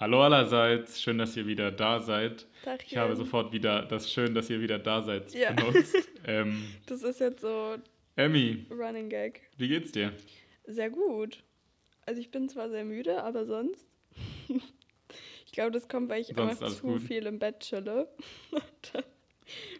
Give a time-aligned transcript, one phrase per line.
[0.00, 2.46] Hallo allerseits, schön, dass ihr wieder da seid.
[2.62, 2.86] Tachchen.
[2.86, 5.52] Ich habe sofort wieder das Schön, dass ihr wieder da seid Ja.
[5.52, 5.96] benutzt.
[6.26, 7.76] ähm, Das ist jetzt so
[8.14, 9.42] Emmy, Running Gag.
[9.56, 10.12] wie geht's dir?
[10.66, 11.42] Sehr gut.
[12.06, 13.86] Also ich bin zwar sehr müde, aber sonst.
[15.46, 17.02] ich glaube, das kommt, weil ich Sonst einfach zu gut.
[17.02, 18.08] viel im Bett chille.
[18.92, 19.02] Dann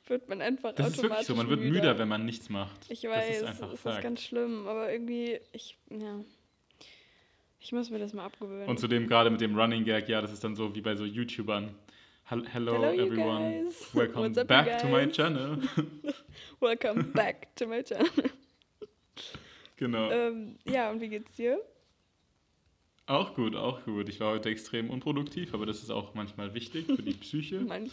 [0.07, 1.73] wird man einfach Das ist automatisch wirklich so, man wird müde.
[1.73, 2.91] müder, wenn man nichts macht.
[2.91, 4.03] Ich das weiß, ist es einfach ist Fakt.
[4.03, 6.21] ganz schlimm, aber irgendwie, ich, ja.
[7.61, 8.69] Ich muss mir das mal abgewöhnen.
[8.69, 11.05] Und zudem gerade mit dem Running Gag, ja, das ist dann so wie bei so
[11.05, 11.75] YouTubern.
[12.25, 13.66] Hel- Hello, Hello, everyone.
[13.93, 15.59] Welcome up, back to my channel.
[16.61, 18.09] Welcome back to my channel.
[19.77, 20.11] genau.
[20.11, 21.61] ähm, ja, und wie geht's dir?
[23.07, 24.09] Auch gut, auch gut.
[24.11, 27.61] Ich war heute extrem unproduktiv, aber das ist auch manchmal wichtig für die Psyche.
[27.66, 27.91] Manch,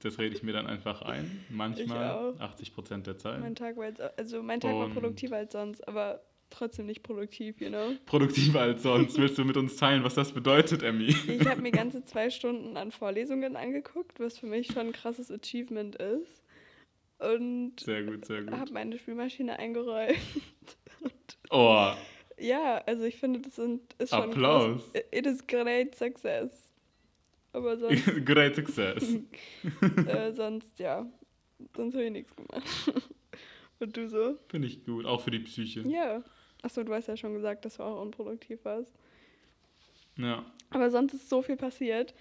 [0.00, 1.44] Das rede ich mir dann einfach ein.
[1.48, 2.40] Manchmal, auch.
[2.40, 3.40] 80 Prozent der Zeit.
[3.40, 7.02] mein Tag war jetzt, also mein Tag war Und- produktiver als sonst, aber trotzdem nicht
[7.02, 7.92] produktiv, you know?
[8.06, 9.18] Produktiver als sonst.
[9.18, 11.14] Willst du mit uns teilen, was das bedeutet, Emmy?
[11.26, 15.30] Ich habe mir ganze zwei Stunden an Vorlesungen angeguckt, was für mich schon ein krasses
[15.30, 16.42] Achievement ist.
[17.18, 18.52] Und Sehr gut, sehr gut.
[18.52, 20.16] habe meine Spülmaschine eingeräumt.
[21.50, 21.90] Oh,
[22.38, 24.82] Ja, also ich finde, das sind, ist schon Applaus.
[25.12, 26.72] It is great success.
[27.52, 29.16] Aber sonst, great success.
[30.06, 31.06] äh, sonst ja,
[31.74, 32.92] sonst habe ich nichts gemacht.
[33.80, 34.38] Und du so?
[34.48, 35.80] Finde ich gut, auch für die Psyche.
[35.88, 36.22] Ja.
[36.62, 38.92] Achso, du hast ja schon gesagt, dass du auch unproduktiv warst.
[40.16, 40.44] Ja.
[40.70, 42.14] Aber sonst ist so viel passiert.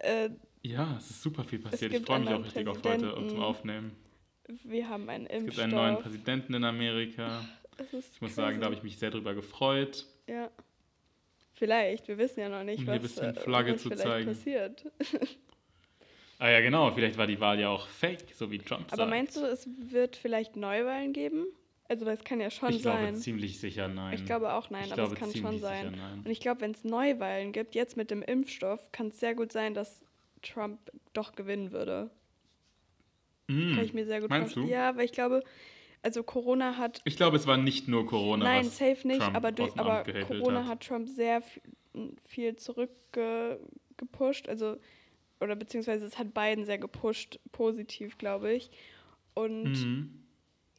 [0.00, 0.30] Äh,
[0.62, 1.92] Ja, es ist super viel passiert.
[1.92, 3.40] Ich freue mich auch richtig auf heute und zum.
[3.40, 3.92] Aufnehmen.
[4.64, 5.64] wir haben einen Es gibt Impfstoff.
[5.64, 7.44] einen neuen Präsidenten in Amerika.
[8.12, 10.04] Ich muss sagen, da habe ich mich sehr drüber gefreut.
[10.26, 10.50] Ja.
[11.54, 13.90] Vielleicht, wir wissen ja noch nicht, Um hier ein was, bisschen äh, Flagge was zu
[13.90, 14.26] zeigen.
[14.26, 14.84] passiert.
[16.40, 19.10] Ah ja, genau, vielleicht war die Wahl ja auch fake, so wie Trump Aber sagt.
[19.10, 21.46] meinst du, es wird vielleicht Neuwahlen geben?
[21.90, 23.16] Also das kann ja schon ich glaube sein.
[23.16, 24.12] ziemlich sicher nein.
[24.14, 25.98] ich glaube auch nein, Ich aber es glaube kann schon sein.
[26.22, 29.52] Und ich glaube, wenn es Neuwahlen gibt, jetzt mit dem Impfstoff, kann es sehr gut
[29.52, 30.02] sein, dass
[30.42, 30.78] Trump
[31.14, 32.10] doch gewinnen würde.
[33.48, 34.66] Mm, Kann ich mir sehr gut Meinst vorstellen.
[34.66, 34.72] du?
[34.72, 35.42] Ja, weil ich glaube,
[36.02, 38.44] also Corona hat Ich glaube, es war nicht nur Corona.
[38.44, 40.68] Nein, safe nicht, Trump aber, durch, aber Corona hat.
[40.68, 40.86] hat.
[40.86, 41.62] Trump sehr viel,
[42.26, 44.76] viel zurückgepusht, also
[45.40, 48.70] oder beziehungsweise es hat Biden sehr gepusht, positiv, glaube ich.
[49.34, 50.17] Und Mhm.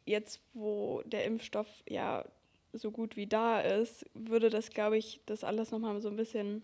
[0.09, 2.25] Jetzt, wo der Impfstoff ja
[2.73, 6.63] so gut wie da ist, würde das, glaube ich, das alles nochmal so ein bisschen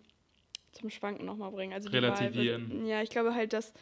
[0.72, 1.74] zum Schwanken nochmal bringen.
[1.74, 2.70] Also Wahl Relativieren.
[2.70, 3.74] Wird, ja, ich glaube halt, dass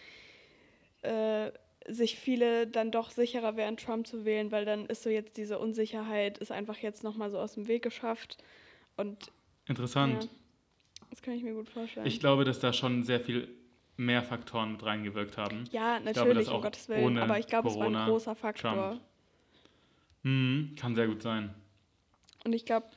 [1.01, 1.51] äh,
[1.87, 5.59] sich viele dann doch sicherer wären, Trump zu wählen, weil dann ist so jetzt diese
[5.59, 8.37] Unsicherheit, ist einfach jetzt nochmal so aus dem Weg geschafft.
[8.95, 9.31] Und
[9.65, 10.23] Interessant.
[10.23, 10.29] ja,
[11.09, 12.05] das kann ich mir gut vorstellen.
[12.05, 13.49] Ich glaube, dass da schon sehr viel
[13.97, 15.65] mehr Faktoren mit reingewirkt haben.
[15.71, 18.35] ja, glaube, natürlich, dass um auch Gottes Willen, aber ich glaube, es war ein großer
[18.35, 18.89] Faktor.
[18.91, 19.01] Trump.
[20.23, 21.53] Mhm, kann sehr gut sein.
[22.45, 22.87] Und ich glaube,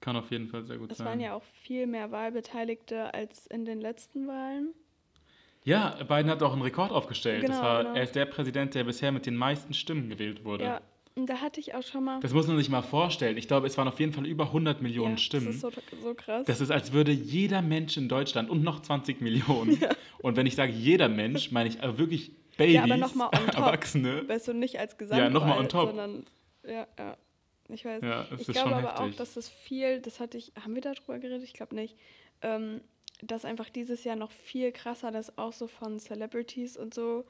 [0.00, 1.06] Kann auf jeden Fall sehr gut es sein.
[1.06, 4.74] waren ja auch viel mehr Wahlbeteiligte als in den letzten Wahlen.
[5.64, 7.42] Ja, Biden hat auch einen Rekord aufgestellt.
[7.42, 7.96] Genau, war, genau.
[7.96, 10.62] Er ist der Präsident, der bisher mit den meisten Stimmen gewählt wurde.
[10.64, 10.80] Ja,
[11.16, 12.20] und da hatte ich auch schon mal.
[12.20, 13.36] Das muss man sich mal vorstellen.
[13.36, 15.46] Ich glaube, es waren auf jeden Fall über 100 Millionen ja, Stimmen.
[15.46, 15.70] Das ist so,
[16.02, 16.44] so krass.
[16.46, 19.78] Das ist, als würde jeder Mensch in Deutschland und noch 20 Millionen.
[20.18, 23.26] Und wenn ich sage jeder Mensch, meine ich äh, wirklich Babys, Ja, aber noch mal
[23.26, 23.54] on top.
[23.54, 24.28] Erwachsene.
[24.28, 25.88] weißt du, nicht als Gesamtwahl, noch mal on top.
[25.88, 26.24] sondern
[26.66, 27.16] ja, ja.
[27.68, 28.02] Ich weiß.
[28.02, 29.14] Ja, das ich glaube aber heftig.
[29.14, 31.42] auch, dass das viel, das hatte ich, haben wir darüber geredet?
[31.42, 31.96] Ich glaube nicht.
[32.42, 32.80] Ähm,
[33.22, 37.24] dass einfach dieses Jahr noch viel krasser, das auch so von Celebrities und so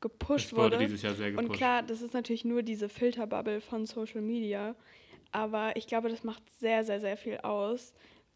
[0.00, 0.78] gepusht Es wurde wurde.
[0.78, 1.48] dieses Jahr sehr gepusht.
[1.48, 4.74] Und klar, das ist natürlich nur diese Filterbubble von Social Media.
[5.32, 7.94] Aber ich glaube, das macht sehr, sehr, sehr viel aus.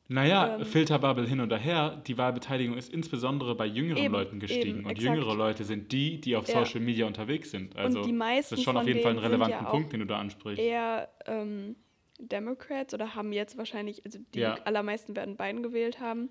[0.08, 4.78] Naja, Ähm, Filterbubble hin oder her, die Wahlbeteiligung ist insbesondere bei jüngeren Eben, Leuten gestiegen.
[4.80, 5.16] eben, und exakt.
[5.16, 6.62] jüngere Leute sind die, die auf Ja.
[6.64, 7.74] Social Media unterwegs sind.
[7.76, 10.06] Also die meisten das ist schon auf jeden Fall ein relevanten ja Punkt, den du
[10.06, 10.62] da ansprichst.
[10.62, 11.74] Eher ähm,
[12.18, 14.54] Democrats oder haben jetzt wahrscheinlich, also die Ja.
[14.64, 16.28] allermeisten werden Biden gewählt haben.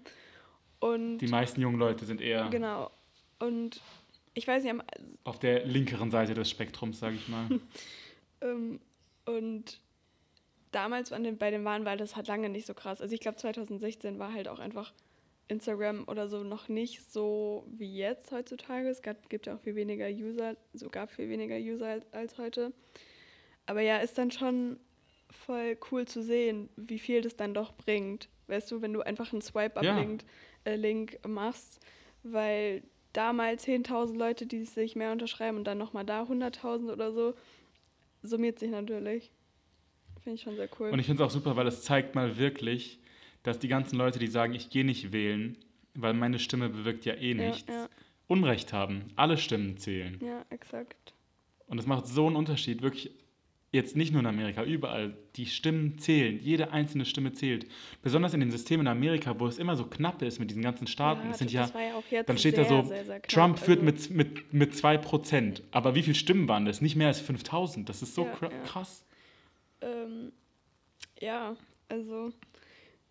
[0.80, 2.92] Und Die meisten jungen Leute sind eher genau.
[3.40, 3.82] Und
[4.36, 4.84] ich weiß nicht, am-
[5.24, 7.48] auf der linkeren Seite des Spektrums, sage ich mal.
[8.42, 8.80] ähm,
[9.26, 9.80] und
[10.76, 13.02] damals den, bei den Wahlen war das halt lange nicht so krass.
[13.02, 14.94] Also ich glaube 2016 war halt auch einfach
[15.48, 18.90] Instagram oder so noch nicht so wie jetzt heutzutage.
[18.90, 22.38] Es gab, gibt ja auch viel weniger User, so gab viel weniger User als, als
[22.38, 22.74] heute.
[23.66, 24.80] Aber ja, ist dann schon
[25.30, 28.30] voll cool zu sehen, wie viel das dann doch bringt.
[28.48, 30.24] Weißt du, wenn du einfach einen Swipe-Up-Link
[30.66, 31.80] äh, Link machst,
[32.24, 32.84] weil
[33.14, 37.36] da mal 10.000 Leute, die sich mehr unterschreiben und dann nochmal da 100.000 oder so,
[38.22, 39.32] summiert sich natürlich.
[40.24, 40.90] Finde ich schon sehr cool.
[40.90, 43.00] Und ich finde es auch super, weil es zeigt mal wirklich,
[43.44, 45.58] dass die ganzen Leute, die sagen, ich gehe nicht wählen,
[45.96, 47.90] weil meine Stimme bewirkt ja eh Ja, nichts, ja.
[48.28, 49.04] Unrecht haben.
[49.16, 50.18] Alle Stimmen zählen.
[50.22, 51.14] ja, exakt.
[51.68, 53.12] Und es macht so einen Unterschied, wirklich
[53.72, 56.40] jetzt nicht nur in Amerika, überall, die Stimmen zählen.
[56.40, 57.66] Jede einzelne Stimme zählt.
[58.04, 60.86] Besonders in den Systemen in Amerika, wo es immer so knapp ist mit diesen ganzen
[60.86, 61.26] Staaten.
[61.26, 61.82] Ja, es sind das ja, war
[62.12, 63.22] ja dann steht sehr, da so, sehr, sehr.
[63.24, 65.62] Trump führt Also- mit, mit, mit 2%.
[65.72, 66.82] Aber wie viele Stimmen waren das?
[66.82, 67.90] Nicht mehr als 5000.
[67.90, 68.50] Das ist so Ja, ja.
[68.66, 69.04] krass.
[69.84, 70.32] Ähm,
[71.20, 71.56] ja,
[71.90, 72.32] also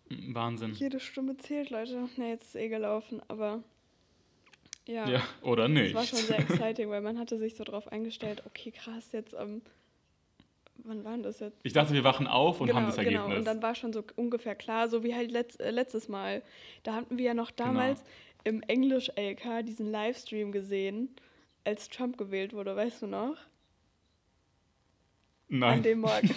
[0.09, 0.73] Wahnsinn.
[0.73, 2.07] jede Stimme zählt, Leute.
[2.17, 3.63] Na, jetzt ist eh gelaufen, aber
[4.85, 5.07] ja.
[5.09, 5.95] Ja, oder Es nicht?
[5.95, 9.61] war schon sehr exciting, weil man hatte sich so drauf eingestellt, okay, krass, jetzt am.
[10.83, 11.57] wann war denn das jetzt?
[11.63, 13.23] Ich dachte, wir wachen auf und genau, haben das Ergebnis.
[13.25, 13.37] genau.
[13.37, 16.43] Und dann war schon so ungefähr klar, so wie halt letz, äh, letztes Mal.
[16.83, 17.69] Da hatten wir ja noch Genau.
[17.69, 18.03] damals
[18.43, 21.15] im Englisch-LK diesen Livestream gesehen,
[21.63, 23.37] als Trump gewählt wurde, weißt du noch?
[25.53, 25.83] An Nein.
[25.83, 26.29] dem Morgen.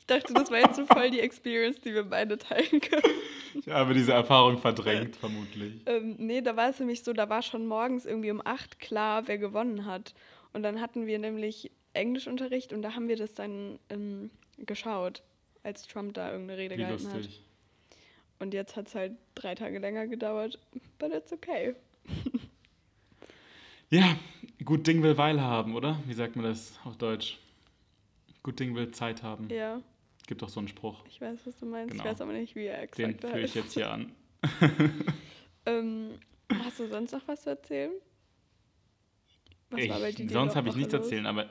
[0.00, 3.14] ich dachte, das war jetzt so voll die Experience, die wir beide teilen können.
[3.54, 5.74] Ich habe diese Erfahrung verdrängt, vermutlich.
[5.86, 9.28] Ähm, nee, da war es nämlich so, da war schon morgens irgendwie um 8 klar,
[9.28, 10.14] wer gewonnen hat.
[10.52, 15.22] Und dann hatten wir nämlich Englischunterricht und da haben wir das dann ähm, geschaut,
[15.62, 17.16] als Trump da irgendeine Rede Wie gehalten hat.
[17.18, 17.40] lustig.
[18.40, 20.58] Und jetzt hat es halt drei Tage länger gedauert,
[20.98, 21.76] but it's okay.
[23.90, 24.18] Ja,
[24.64, 25.98] gut Ding will Weile haben, oder?
[26.06, 27.38] Wie sagt man das auf Deutsch?
[28.42, 29.48] Gut Ding will Zeit haben.
[29.50, 29.80] Ja,
[30.26, 31.04] Gibt doch so einen Spruch.
[31.08, 31.90] ich weiß, was du meinst.
[31.92, 32.04] Genau.
[32.04, 34.12] Ich weiß aber nicht, wie er Den exakt führe ich jetzt hier an.
[35.66, 36.12] Ähm,
[36.64, 37.90] hast du sonst noch was zu erzählen?
[39.68, 41.50] Was Ich, war bei dir sonst habe ich nichts zu erzählen, aber,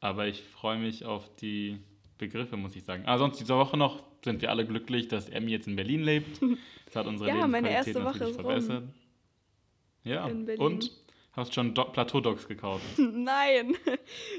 [0.00, 1.78] aber ich freue mich auf die
[2.16, 3.02] Begriffe, muss ich sagen.
[3.04, 6.40] Ah, sonst diese Woche noch sind wir alle glücklich, dass Emmy jetzt in Berlin lebt.
[6.86, 8.44] Das hat unsere Ja, meine Lebensqualität erste Woche ist rum.
[8.46, 8.84] verbessert.
[10.04, 10.62] Ja, In Berlin.
[10.62, 10.90] und
[11.32, 12.82] hast schon Do Plateau-Dogs gekauft.
[12.98, 13.74] Nein,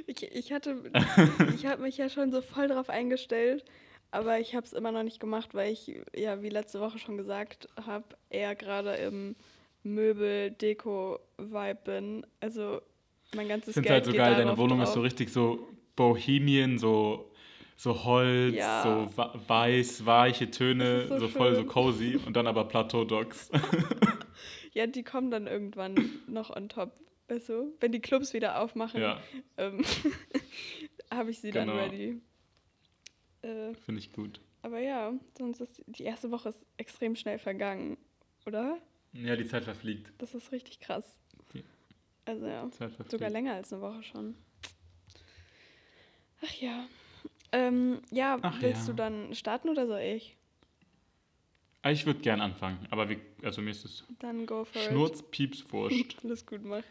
[0.07, 0.83] ich, ich hatte,
[1.55, 3.63] ich habe mich ja schon so voll drauf eingestellt,
[4.11, 7.17] aber ich habe es immer noch nicht gemacht, weil ich, ja, wie letzte Woche schon
[7.17, 9.35] gesagt habe, eher gerade im
[9.83, 12.25] Möbel-Deko-Vibe bin.
[12.39, 12.81] Also
[13.35, 14.95] mein ganzes Ich finde Geld halt so geil, deine Wohnung ist drauf.
[14.95, 17.31] so richtig so Bohemian, so,
[17.75, 18.83] so Holz, Ja.
[18.83, 19.09] so
[19.47, 23.49] weiß, weiche Töne, ist so so, voll so cozy und dann aber Plateau-Dogs.
[24.73, 25.95] Ja, die kommen dann irgendwann
[26.27, 26.91] noch on top.
[27.27, 29.21] Weißt du, wenn die Clubs wieder aufmachen, ja,
[29.57, 29.83] ähm,
[31.13, 31.79] habe ich sie dann Genau.
[31.79, 32.21] ready.
[33.41, 34.39] Äh, finde ich gut.
[34.61, 37.97] aber ja, sonst ist die erste Woche ist extrem schnell vergangen,
[38.45, 38.77] oder?
[39.13, 40.11] Ja, die Zeit verfliegt.
[40.17, 41.15] Das ist richtig krass.
[41.53, 41.61] Ja.
[42.25, 44.35] Also ja, Die sogar länger als eine Woche schon.
[46.41, 46.87] Ach ja.
[47.51, 48.93] Ähm, ja, Ach willst ja.
[48.93, 50.35] du dann starten oder soll ich?
[51.83, 55.21] Ah, Ich würde gern anfangen, aber wie, also mir ist es Dann go for Schnurz,
[55.29, 55.99] Pieps, Wurscht.
[55.99, 56.15] it.
[56.23, 56.81] Alles gut, mach.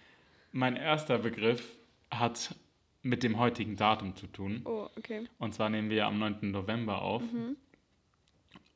[0.53, 1.77] mein erster Begriff
[2.11, 2.55] hat
[3.03, 4.61] mit dem heutigen Datum zu tun.
[4.65, 5.27] Oh, okay.
[5.39, 6.51] Und zwar nehmen wir ja am 9.
[6.53, 7.23] November auf.
[7.23, 7.57] Mhm.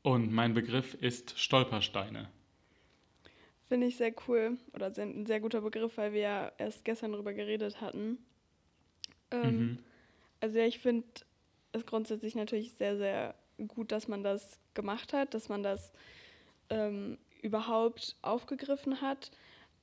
[0.02, 2.28] Und mein Begriff ist Stolpersteine.
[3.68, 4.56] Finde ich sehr cool.
[4.72, 8.18] Oder sehr, ein sehr guter Begriff, weil wir ja erst gestern darüber geredet hatten.
[9.30, 9.78] Ähm, Mhm.
[10.40, 11.06] Also ja, ich finde
[11.72, 13.34] es grundsätzlich natürlich sehr, sehr
[13.68, 15.92] gut, dass man das gemacht hat, dass man das
[16.70, 19.30] ähm, überhaupt aufgegriffen hat.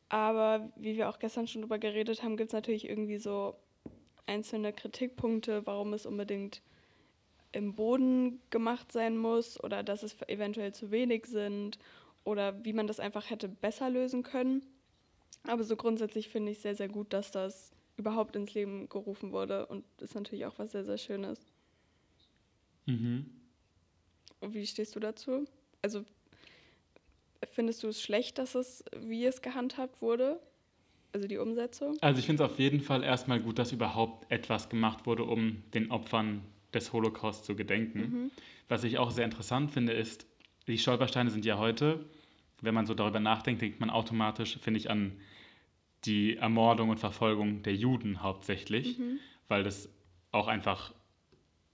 [0.10, 3.56] Aber wie wir auch gestern schon drüber geredet haben, gibt es natürlich irgendwie so
[4.26, 6.62] einzelne Kritikpunkte, warum es unbedingt
[7.52, 11.78] im Boden gemacht sein muss oder dass es eventuell zu wenig sind
[12.24, 14.66] oder wie man das einfach hätte besser lösen können.
[15.46, 19.66] Aber so grundsätzlich finde ich sehr, sehr gut, dass das überhaupt ins Leben gerufen wurde
[19.68, 21.40] und ist natürlich auch was sehr, sehr Schönes.
[22.86, 23.43] Mhm.
[24.44, 25.46] Und wie stehst du dazu?
[25.82, 26.04] Also
[27.54, 30.38] findest du es schlecht, dass es, wie es gehandhabt wurde?
[31.14, 31.96] Also die Umsetzung?
[32.02, 35.64] Also ich finde es auf jeden Fall erstmal gut, dass überhaupt etwas gemacht wurde, um
[35.74, 36.42] den Opfern
[36.74, 38.00] des Holocaust zu gedenken.
[38.00, 38.32] Mhm.
[38.68, 40.26] Was ich auch sehr interessant finde, ist,
[40.68, 42.04] die Stolpersteine sind ja heute,
[42.62, 45.20] wenn man so darüber nachdenkt, denkt man automatisch, finde ich, an
[46.04, 49.20] die Ermordung und Verfolgung der Juden hauptsächlich, Mhm.
[49.48, 49.88] weil das
[50.32, 50.94] auch einfach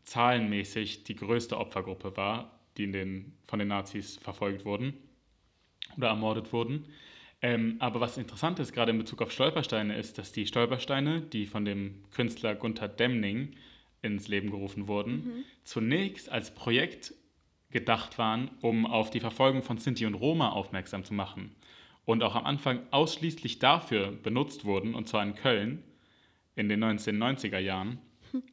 [0.03, 4.94] zahlenmäßig die größte Opfergruppe war, die in den, von den Nazis verfolgt wurden
[5.98, 6.86] oder ermordet wurden.
[7.42, 11.46] Ähm, aber was interessant ist, gerade in Bezug auf Stolpersteine, ist, dass die Stolpersteine, die
[11.46, 13.54] von dem Künstler Gunther Demning
[14.02, 15.44] ins Leben gerufen wurden, Mhm.
[15.64, 17.14] zunächst als Projekt
[17.72, 21.56] gedacht waren, um auf die Verfolgung von Sinti und Roma aufmerksam zu machen.
[22.06, 25.84] Und auch am Anfang ausschließlich dafür benutzt wurden, und zwar in Köln
[26.56, 28.00] in den 1990er Jahren.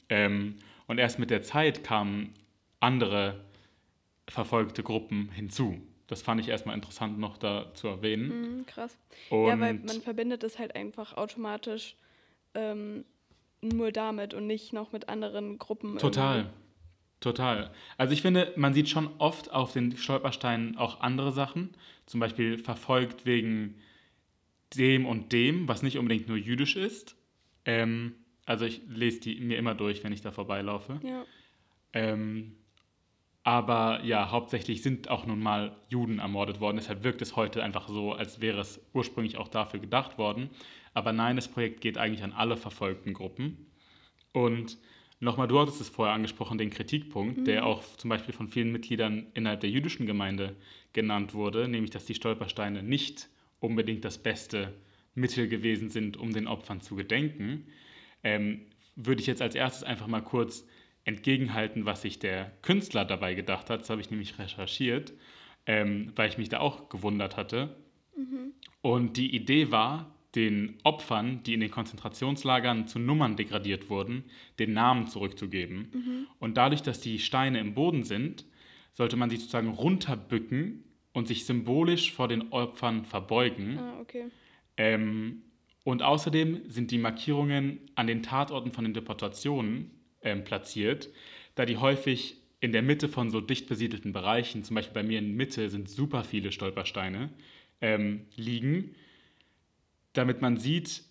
[0.09, 0.55] ähm,
[0.85, 2.33] und erst mit der Zeit kamen
[2.79, 3.43] andere
[4.27, 5.81] verfolgte Gruppen hinzu.
[6.07, 8.57] Das fand ich erstmal interessant noch da zu erwähnen.
[8.59, 8.97] Mhm, krass.
[9.29, 11.95] Und ja, weil man verbindet es halt einfach automatisch
[12.53, 13.03] ähm,
[13.61, 15.97] nur damit und nicht noch mit anderen Gruppen.
[15.97, 16.37] Total.
[16.37, 16.53] irgendwie.
[17.19, 17.71] Total.
[17.97, 21.71] Also ich finde, man sieht schon oft auf den Stolpersteinen auch andere Sachen.
[22.05, 23.75] Zum Beispiel verfolgt wegen
[24.75, 27.15] dem und dem, was nicht unbedingt nur jüdisch ist.
[27.65, 28.15] Ähm,
[28.45, 30.99] Also ich lese die mir immer durch, wenn ich da vorbeilaufe.
[31.03, 31.25] Ja.
[31.93, 32.56] Ähm,
[33.47, 36.75] aber ja, hauptsächlich sind auch nun mal Juden ermordet worden.
[36.75, 40.49] Deshalb wirkt es heute einfach so, als wäre es ursprünglich auch dafür gedacht worden.
[40.93, 43.67] Aber nein, das Projekt geht eigentlich an alle verfolgten Gruppen.
[44.33, 44.77] Und
[45.21, 47.45] nochmal, du hattest es vorher angesprochen, den Kritikpunkt, mhm.
[47.45, 50.57] der auch zum Beispiel von vielen Mitgliedern innerhalb der jüdischen Gemeinde
[50.91, 53.29] genannt wurde, nämlich dass die Stolpersteine nicht
[53.61, 54.73] unbedingt das beste
[55.15, 57.67] Mittel gewesen sind, um den Opfern zu gedenken,
[58.25, 58.65] ähm,
[58.97, 60.67] würde ich jetzt als erstes einfach mal kurz
[61.07, 63.81] entgegenhalten, was sich der Künstler dabei gedacht hat.
[63.81, 65.13] Das habe ich nämlich recherchiert,
[65.65, 67.77] ähm, weil ich mich da auch gewundert hatte.
[68.15, 68.53] Mhm.
[68.81, 74.25] Und die Idee war, den Opfern, die in den Konzentrationslagern zu Nummern degradiert wurden,
[74.59, 75.89] den Namen zurückzugeben.
[75.93, 76.27] Mhm.
[76.39, 78.45] Und dadurch, dass die Steine im Boden sind,
[78.93, 80.83] sollte man sie sozusagen runterbücken
[81.13, 83.79] und sich symbolisch vor den Opfern verbeugen.
[83.79, 84.25] Ah, okay.
[84.75, 85.43] Ähm,
[85.85, 91.09] und außerdem sind die Markierungen an den Tatorten von den Deportationen ähm, platziert,
[91.55, 95.19] da die häufig in der Mitte von so dicht besiedelten Bereichen, zum Beispiel bei mir
[95.19, 97.29] in Mitte sind super viele Stolpersteine,
[97.81, 98.95] ähm, liegen,
[100.13, 101.03] damit man sieht,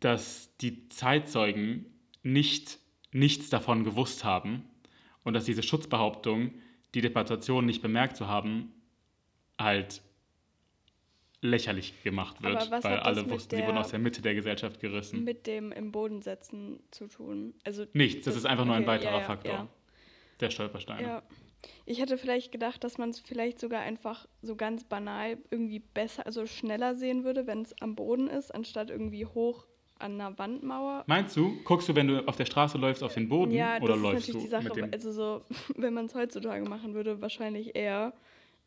[0.00, 1.86] dass die Zeitzeugen
[2.22, 2.78] nicht
[3.12, 4.64] nichts davon gewusst haben
[5.24, 6.52] und dass diese Schutzbehauptung,
[6.94, 8.72] die Deportation nicht bemerkt zu haben,
[9.58, 10.02] halt
[11.46, 15.24] lächerlich gemacht wird, weil alle wussten, sie wurden aus der Mitte der Gesellschaft gerissen.
[15.24, 17.54] Mit dem im Boden setzen zu tun.
[17.64, 19.52] Also Nichts, das, das ist einfach okay, nur ein weiterer ja, ja, Faktor.
[19.52, 19.68] Ja.
[20.40, 21.02] Der Stolperstein.
[21.02, 21.22] Ja.
[21.84, 26.26] Ich hätte vielleicht gedacht, dass man es vielleicht sogar einfach so ganz banal irgendwie besser,
[26.26, 29.66] also schneller sehen würde, wenn es am Boden ist, anstatt irgendwie hoch
[29.98, 31.04] an einer Wandmauer.
[31.06, 33.94] Meinst du, guckst du, wenn du auf der Straße läufst, auf den Boden ja, oder
[33.94, 35.44] das läufst ist natürlich du die Sache, Also so,
[35.76, 38.12] wenn man es heutzutage machen würde, wahrscheinlich eher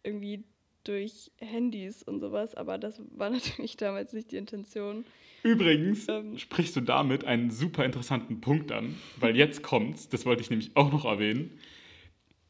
[0.04, 0.44] irgendwie
[0.90, 5.06] durch Handys und sowas, aber das war natürlich damals nicht die Intention.
[5.44, 10.42] Übrigens ähm, sprichst du damit einen super interessanten Punkt an, weil jetzt kommt's, das wollte
[10.42, 11.60] ich nämlich auch noch erwähnen.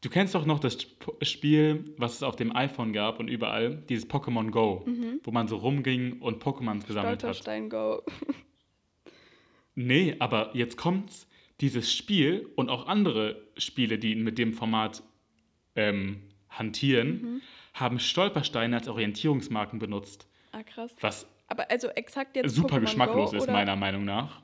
[0.00, 0.78] Du kennst doch noch das
[1.20, 5.20] Spiel, was es auf dem iPhone gab und überall, dieses Pokémon Go, mhm.
[5.22, 7.44] wo man so rumging und Pokémon gesammelt hat.
[7.68, 8.02] Go.
[9.74, 11.26] nee, aber jetzt kommt's.
[11.60, 15.02] Dieses Spiel und auch andere Spiele, die mit dem Format
[15.76, 17.42] ähm, hantieren, mhm
[17.74, 20.26] haben Stolpersteine als Orientierungsmarken benutzt.
[20.52, 20.94] Ah, krass.
[21.00, 24.40] Was aber also exakt jetzt super Pokémon geschmacklos Go, ist, meiner Meinung nach.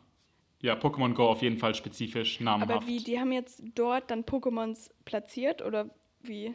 [0.60, 2.70] Ja, Pokémon Go auf jeden Fall spezifisch namhaft.
[2.70, 5.88] Aber wie, die haben jetzt dort dann Pokémons platziert oder
[6.22, 6.54] wie?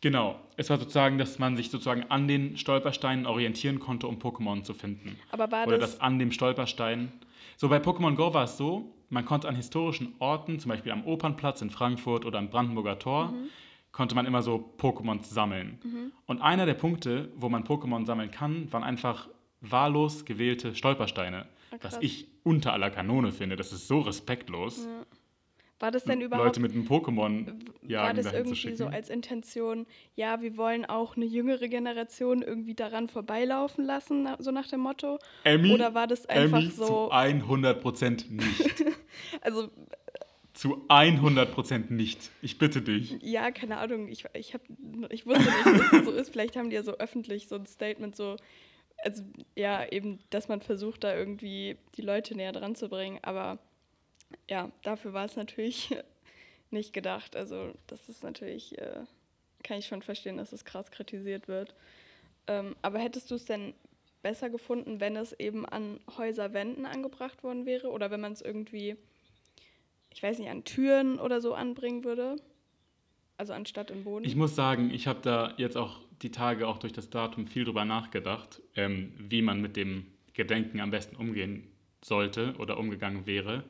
[0.00, 0.40] Genau.
[0.56, 4.72] Es war sozusagen, dass man sich sozusagen an den Stolpersteinen orientieren konnte, um Pokémon zu
[4.72, 5.18] finden.
[5.30, 5.92] Aber war Oder das...
[5.92, 7.12] dass an dem Stolperstein...
[7.58, 11.04] So, bei Pokémon Go war es so, man konnte an historischen Orten, zum Beispiel am
[11.04, 13.50] Opernplatz in Frankfurt oder am Brandenburger Tor, mhm
[13.92, 15.78] konnte man immer so Pokémon sammeln.
[15.84, 16.12] Mhm.
[16.26, 19.28] Und einer der Punkte, wo man Pokémon sammeln kann, waren einfach
[19.60, 21.46] wahllos gewählte Stolpersteine.
[21.70, 23.56] Ah, was ich unter aller Kanone finde.
[23.56, 24.84] Das ist so respektlos.
[24.84, 25.06] Ja.
[25.82, 26.46] War das denn überhaupt.
[26.46, 27.46] Leute mit einem Pokémon
[27.82, 29.84] jagen War das irgendwie so als Intention,
[30.14, 35.18] ja, wir wollen auch eine jüngere Generation irgendwie daran vorbeilaufen lassen, so nach dem Motto?
[35.42, 37.08] Emmy, Oder war das einfach Emmy so.
[37.08, 38.84] Zu 100% nicht.
[39.40, 39.70] also
[40.54, 42.30] zu 100% nicht.
[42.42, 43.16] Ich bitte dich.
[43.22, 44.08] Ja, keine Ahnung.
[44.08, 44.60] Ich, ich, hab,
[45.10, 46.30] ich wusste nicht, dass das so ist.
[46.30, 48.36] Vielleicht haben die ja so öffentlich so ein Statement, so,
[48.98, 49.22] also
[49.56, 53.18] ja, eben, dass man versucht, da irgendwie die Leute näher dran zu bringen.
[53.22, 53.58] Aber
[54.48, 55.96] ja, dafür war es natürlich
[56.70, 57.34] nicht gedacht.
[57.34, 59.04] Also, das ist natürlich, äh,
[59.62, 61.74] kann ich schon verstehen, dass es krass kritisiert wird.
[62.46, 63.72] Ähm, aber hättest du es denn
[64.22, 67.90] besser gefunden, wenn es eben an Häuserwänden angebracht worden wäre?
[67.90, 68.96] Oder wenn man es irgendwie
[70.14, 72.36] ich weiß nicht, an Türen oder so anbringen würde.
[73.36, 74.24] Also anstatt im Boden.
[74.24, 77.64] Ich muss sagen, ich habe da jetzt auch die Tage auch durch das Datum viel
[77.64, 81.66] drüber nachgedacht, ähm, wie man mit dem Gedenken am besten umgehen
[82.02, 83.64] sollte oder umgegangen wäre.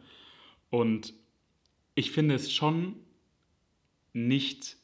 [0.71, 1.15] Und
[1.95, 2.97] ich finde es schon
[4.13, 4.77] nicht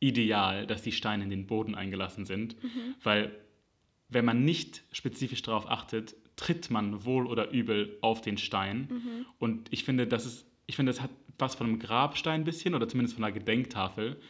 [0.00, 2.94] ideal, dass die Steine in den Boden eingelassen sind, mhm.
[3.02, 3.32] weil
[4.08, 8.88] wenn man nicht spezifisch darauf achtet, tritt man wohl oder übel auf den Stein.
[8.90, 9.26] Mhm.
[9.38, 12.74] Und ich finde, das ist ich finde, das hat was von einem Grabstein ein bisschen
[12.74, 14.20] oder zumindest von einer Gedenktafel.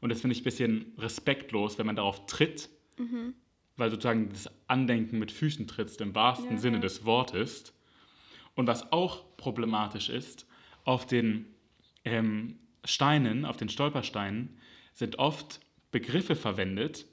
[0.00, 3.34] Und das finde ich ein bisschen respektlos, wenn man darauf tritt, mhm.
[3.76, 7.72] weil sozusagen das Andenken mit Füßen trittst im wahrsten ja, Sinne des Wortes.
[8.54, 10.46] Und was auch problematisch ist,
[10.84, 11.46] auf den
[12.04, 14.58] ähm, Steinen, auf den Stolpersteinen,
[14.94, 17.06] sind oft Begriffe verwendet,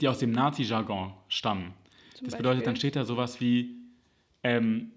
[0.00, 1.74] die aus dem Nazi-Jargon stammen.
[2.14, 2.64] Zum das bedeutet, Beispiel?
[2.64, 3.76] dann steht da sowas wie
[4.42, 4.92] ähm,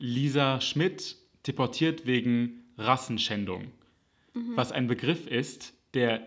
[0.00, 1.16] Lisa Schmidt
[1.46, 3.70] deportiert wegen Rassenschändung.
[4.34, 4.56] Mhm.
[4.56, 6.26] Was ein Begriff ist, der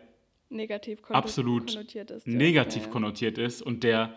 [0.50, 2.90] negativ absolut konnotiert ist, negativ ja.
[2.90, 4.16] konnotiert ist und der,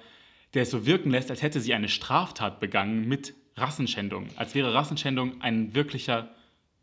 [0.55, 4.75] der es so wirken lässt, als hätte sie eine Straftat begangen mit Rassenschändung, als wäre
[4.75, 6.35] Rassenschändung ein wirklicher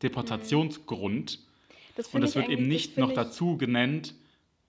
[0.02, 1.40] Deportationsgrund.
[1.96, 4.16] Das Und das ich wird eben nicht noch dazu genannt.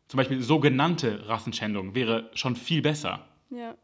[0.09, 3.27] Zum Beispiel sogenannte Rassenschändung wäre schon viel besser.
[3.49, 3.75] Ja.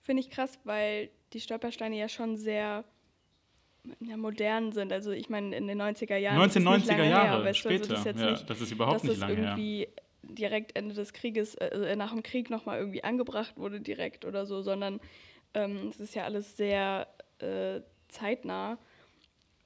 [0.00, 2.84] Finde ich krass, weil die Stolpersteine ja schon sehr
[4.00, 4.92] ja, modern sind.
[4.92, 6.40] Also ich meine, in den 90er Jahren.
[6.48, 7.94] ist es nicht 1990er lange Jahre, her, weißt du, also später.
[7.94, 9.42] das ist jetzt ja, nicht, das ist überhaupt dass nicht es lange her.
[9.42, 9.88] irgendwie
[10.22, 14.60] direkt Ende des Krieges, äh, nach dem Krieg nochmal irgendwie angebracht wurde direkt oder so,
[14.60, 15.00] sondern
[15.54, 17.06] ähm, es ist ja alles sehr
[17.38, 18.78] äh, zeitnah.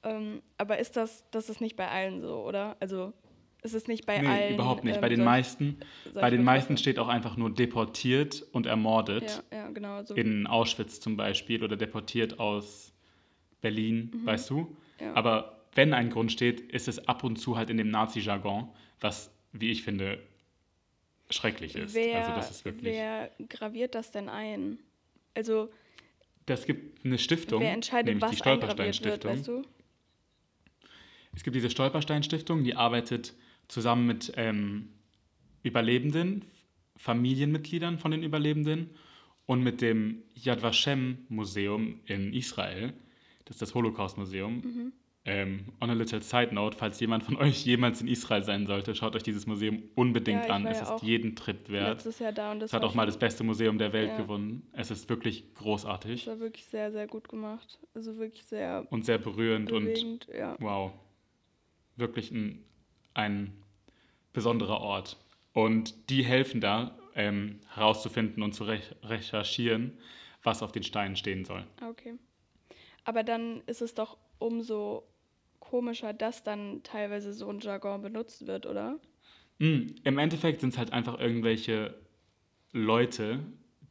[0.03, 2.77] Ähm, aber ist das, das ist nicht bei allen so, oder?
[2.79, 3.13] Also
[3.61, 4.53] ist es nicht bei Nee, allen.
[4.55, 4.95] überhaupt nicht.
[4.95, 5.77] ähm, Bei den meisten,
[6.13, 9.43] bei den meisten steht auch einfach nur deportiert und ermordet.
[9.51, 10.03] Ja, ja, genau.
[10.03, 10.15] So.
[10.15, 12.92] In Auschwitz zum Beispiel oder deportiert aus
[13.63, 14.59] Berlin, weißt du?
[14.59, 14.67] Mhm.
[14.99, 15.13] Ja.
[15.15, 19.31] Aber wenn ein Grund steht, ist es ab und zu halt in dem Nazi-Jargon, was,
[19.53, 20.21] wie ich finde,
[21.31, 21.95] schrecklich ist.
[21.95, 22.93] wer, also das ist wirklich.
[22.93, 24.77] wer graviert das denn ein?
[25.33, 25.69] Also
[26.45, 29.31] Das gibt eine Stiftung, wer entscheidet, nämlich die was wird, Stolperstein-Stiftung.
[29.31, 29.61] weißt du?
[31.35, 33.33] Es gibt diese Stolperstein-Stiftung, die arbeitet
[33.67, 34.89] zusammen mit ähm,
[35.63, 36.45] Überlebenden,
[36.97, 38.91] Familienmitgliedern von den Überlebenden
[39.47, 42.93] und mit dem Yad Vashem-Museum in Israel.
[43.45, 44.55] Das ist das Holocaust-Museum.
[44.55, 44.93] Mhm.
[45.25, 48.93] Ähm, on a little side note, falls jemand von euch jemals in Israel sein sollte,
[48.93, 50.65] schaut euch dieses Museum unbedingt Ja, an.
[50.65, 51.97] Es ja ist jeden Trip wert.
[51.97, 54.17] Letztes Jahr da und das Es hat auch mal das beste Museum der Welt Ja.
[54.17, 54.67] gewonnen.
[54.73, 57.79] Es ist wirklich großartig Das war wirklich sehr, sehr gut gemacht.
[57.93, 60.57] Also wirklich sehr und sehr berührend und bewegend, ja.
[60.59, 60.91] Wow.
[61.95, 62.65] Wirklich ein,
[63.13, 63.53] ein
[64.33, 65.17] besonderer Ort.
[65.53, 69.97] Und die helfen da, ähm, herauszufinden und zu rech recherchieren,
[70.41, 71.63] was auf den Steinen stehen soll.
[71.87, 72.15] Okay.
[73.03, 75.03] Aber dann ist es doch umso
[75.59, 78.99] komischer, dass dann teilweise so ein Jargon benutzt wird, oder?
[79.59, 81.95] Mm, Im Endeffekt sind es halt einfach irgendwelche
[82.71, 83.39] Leute,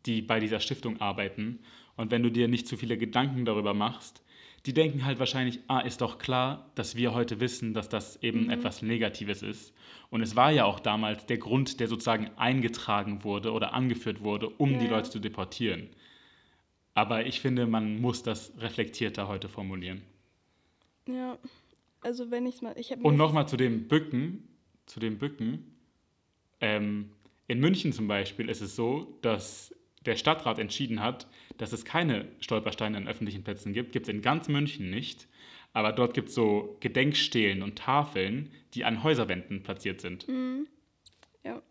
[0.07, 1.61] die bei dieser Stiftung arbeiten.
[1.97, 4.23] Und wenn du dir nicht zu viele Gedanken darüber machst,
[4.67, 8.49] die denken halt wahrscheinlich, ah, ist doch klar, dass wir heute wissen, dass das eben
[8.49, 9.75] etwas Negatives ist.
[10.09, 14.49] Und es war ja auch damals der Grund, der sozusagen eingetragen wurde oder angeführt wurde,
[14.49, 14.87] um Ja, die.
[14.87, 15.89] Leute zu deportieren.
[16.95, 20.03] Aber ich finde, man muss das reflektierter heute formulieren.
[21.07, 21.39] Ja.
[22.01, 22.75] Also wenn ich es mal.
[22.77, 24.49] Ich Und nochmal zu dem Bücken,
[24.87, 25.77] zu dem Bücken.
[26.61, 27.11] Ähm,
[27.49, 32.29] in München zum Beispiel ist es so, dass der Stadtrat entschieden hat, dass es keine
[32.41, 33.93] Stolpersteine an öffentlichen Plätzen gibt.
[33.93, 35.29] Gibt es in ganz München nicht.
[35.73, 40.29] Aber dort gibt es so Gedenkstelen und Tafeln, die an Häuserwänden platziert sind.
[40.29, 40.67] Mhm.
[41.45, 41.63] Ja.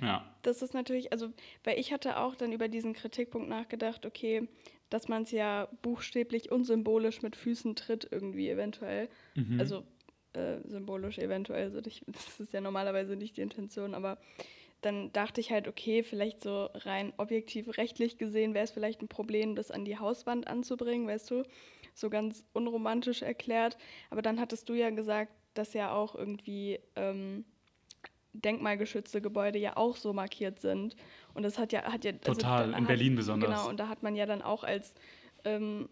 [0.00, 0.24] Ja.
[0.42, 1.30] Das ist natürlich, also,
[1.64, 4.48] weil ich hatte auch dann über diesen Kritikpunkt nachgedacht, okay,
[4.88, 9.08] dass man es ja buchstäblich und symbolisch mit Füßen tritt, irgendwie eventuell.
[9.34, 9.60] Mhm.
[9.60, 9.84] Also
[10.32, 14.18] äh, symbolisch eventuell, also ich, das ist ja normalerweise nicht die Intention, aber
[14.80, 19.08] dann dachte ich halt, okay, vielleicht so rein objektiv rechtlich gesehen wäre es vielleicht ein
[19.08, 21.42] Problem, das an die Hauswand anzubringen, weißt du?
[21.94, 23.76] So ganz unromantisch erklärt.
[24.08, 27.44] Aber dann hattest du ja gesagt, dass ja auch irgendwie ähm,
[28.32, 30.96] denkmalgeschützte Gebäude ja auch so markiert sind.
[31.34, 33.50] Und das hat ja, hat ja also Total, da in hat, Berlin besonders.
[33.50, 34.94] Genau, und da hat man ja dann auch als
[35.44, 35.88] ähm,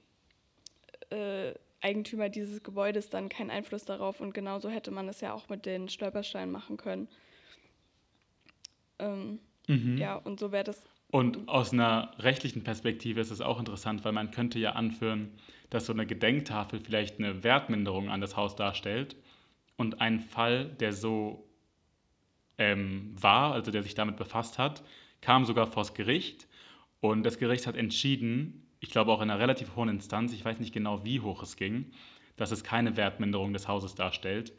[1.10, 4.20] äh, Eigentümer dieses Gebäudes dann keinen Einfluss darauf.
[4.20, 7.08] Und genauso hätte man es ja auch mit den Stolpersteinen machen können.
[8.98, 9.98] Ähm, Mhm.
[9.98, 10.82] Ja, und so wäre das.
[11.10, 15.30] Und aus einer rechtlichen Perspektive ist es auch interessant, weil man könnte ja anführen,
[15.70, 19.16] dass so eine Gedenktafel vielleicht eine Wertminderung an das Haus darstellt.
[19.76, 21.47] Und ein Fall, der so
[22.58, 24.82] ähm, war, also der sich damit befasst hat,
[25.20, 26.46] kam sogar vors Gericht.
[27.00, 30.58] Und das Gericht hat entschieden, ich glaube auch in einer relativ hohen Instanz, ich weiß
[30.60, 31.92] nicht genau, wie hoch es ging,
[32.36, 34.52] dass es keine Wertminderung des Hauses darstellt.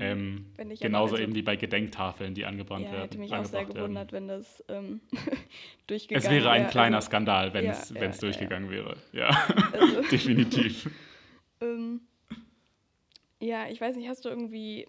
[0.00, 0.70] Ähm, Mhm.
[0.72, 3.02] Ich aber genauso also- eben wie bei Gedenktafeln, die angebrannt Ja, werden.
[3.04, 3.94] hätte mich auch sehr angebracht werden.
[3.94, 5.00] gewundert, wenn das ähm,
[5.86, 6.70] durchgegangen Es wäre ein wär.
[6.70, 8.96] kleiner Also, Skandal, wenn es ja, ja, durchgegangen wäre.
[9.12, 9.28] Ja,
[9.72, 10.90] Also, definitiv.
[11.60, 12.00] ähm,
[13.40, 14.88] ja, ich weiß nicht, hast du irgendwie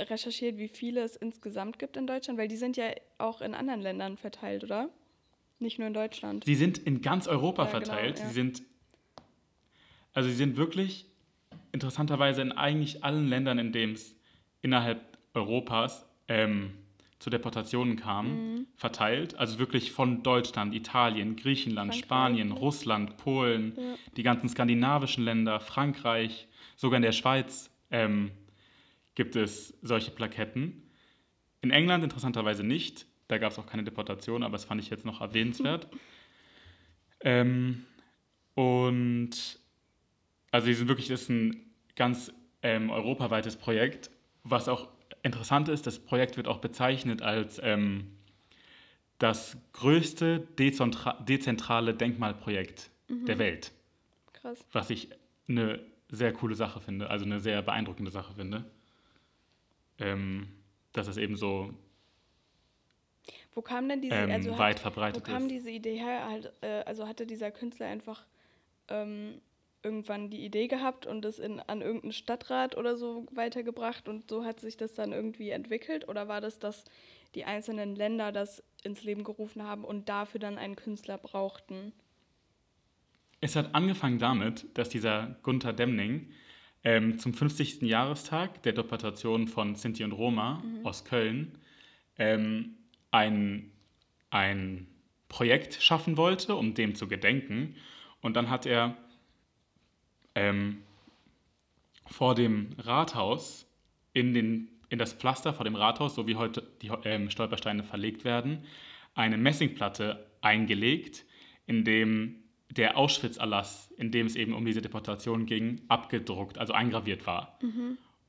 [0.00, 2.38] recherchiert, wie viele es insgesamt gibt in Deutschland?
[2.38, 4.88] Weil die sind ja auch in anderen Ländern verteilt, oder?
[5.58, 6.44] Nicht nur in Deutschland.
[6.44, 8.18] Sie sind in ganz Europa Ja, genau, verteilt.
[8.18, 8.26] ja.
[8.26, 8.62] Sie sind,
[10.12, 11.06] also sie sind wirklich
[11.72, 14.14] interessanterweise in eigentlich allen Ländern, in denen es
[14.62, 15.00] innerhalb
[15.34, 16.72] Europas ähm,
[17.18, 18.66] zu Deportationen kam, Mhm.
[18.76, 19.36] verteilt.
[19.38, 22.52] Also wirklich von Deutschland, Italien, Griechenland, Frankreich, Spanien?
[22.52, 23.78] Russland, Polen,
[24.16, 28.30] die ganzen skandinavischen Länder, Frankreich, sogar in der Schweiz ähm,
[29.16, 30.88] gibt es solche Plaketten.
[31.62, 33.06] In England interessanterweise nicht.
[33.26, 35.88] Da gab es auch keine Deportation, aber das fand ich jetzt noch erwähnenswert.
[37.20, 37.84] ähm,
[38.54, 39.58] und
[40.52, 41.56] also die sind wirklich, das ist ein
[41.96, 44.10] ganz ähm, europaweites Projekt.
[44.44, 44.88] Was auch
[45.22, 48.12] interessant ist, das Projekt wird auch bezeichnet als ähm,
[49.18, 53.72] das größte dezentra dezentrale Denkmalprojekt der Welt
[54.34, 54.66] Krass.
[54.72, 55.08] was ich
[55.48, 58.64] eine sehr coole Sache finde, also eine sehr beeindruckende Sache finde.
[59.98, 60.48] Ähm,
[60.92, 61.74] dass es eben so
[63.54, 65.50] Wo kam denn diese, ähm, also weit hat, wo verbreitet kam ist.
[65.50, 66.28] diese Idee her?
[66.28, 68.26] Halt, äh, also hatte dieser Künstler einfach
[68.88, 69.40] ähm,
[69.82, 74.44] irgendwann die Idee gehabt und es in, an irgendeinen Stadtrat oder so weitergebracht und so
[74.44, 76.08] hat sich das dann irgendwie entwickelt?
[76.08, 76.84] Oder war das, dass
[77.34, 81.92] die einzelnen Länder das ins Leben gerufen haben und dafür dann einen Künstler brauchten?
[83.40, 86.32] Es hat angefangen damit, dass dieser Gunther Demning
[86.86, 87.82] ähm, zum 50.
[87.82, 91.58] Jahrestag der Deportation von Sinti und Roma aus Köln
[92.16, 92.76] ähm,
[93.10, 93.72] ein,
[94.30, 94.86] ein
[95.28, 97.74] Projekt schaffen wollte, um dem zu gedenken.
[98.20, 98.96] Und dann hat er
[100.36, 100.82] ähm,
[102.06, 103.66] vor dem Rathaus
[104.12, 108.24] in, den, in das Pflaster vor dem Rathaus, so wie heute die ähm, Stolpersteine verlegt
[108.24, 108.64] werden,
[109.16, 111.24] eine Messingplatte eingelegt,
[111.66, 117.26] in dem der Auschwitz-Erlass, in dem es eben um diese Deportation ging, abgedruckt, also eingraviert
[117.26, 117.58] war.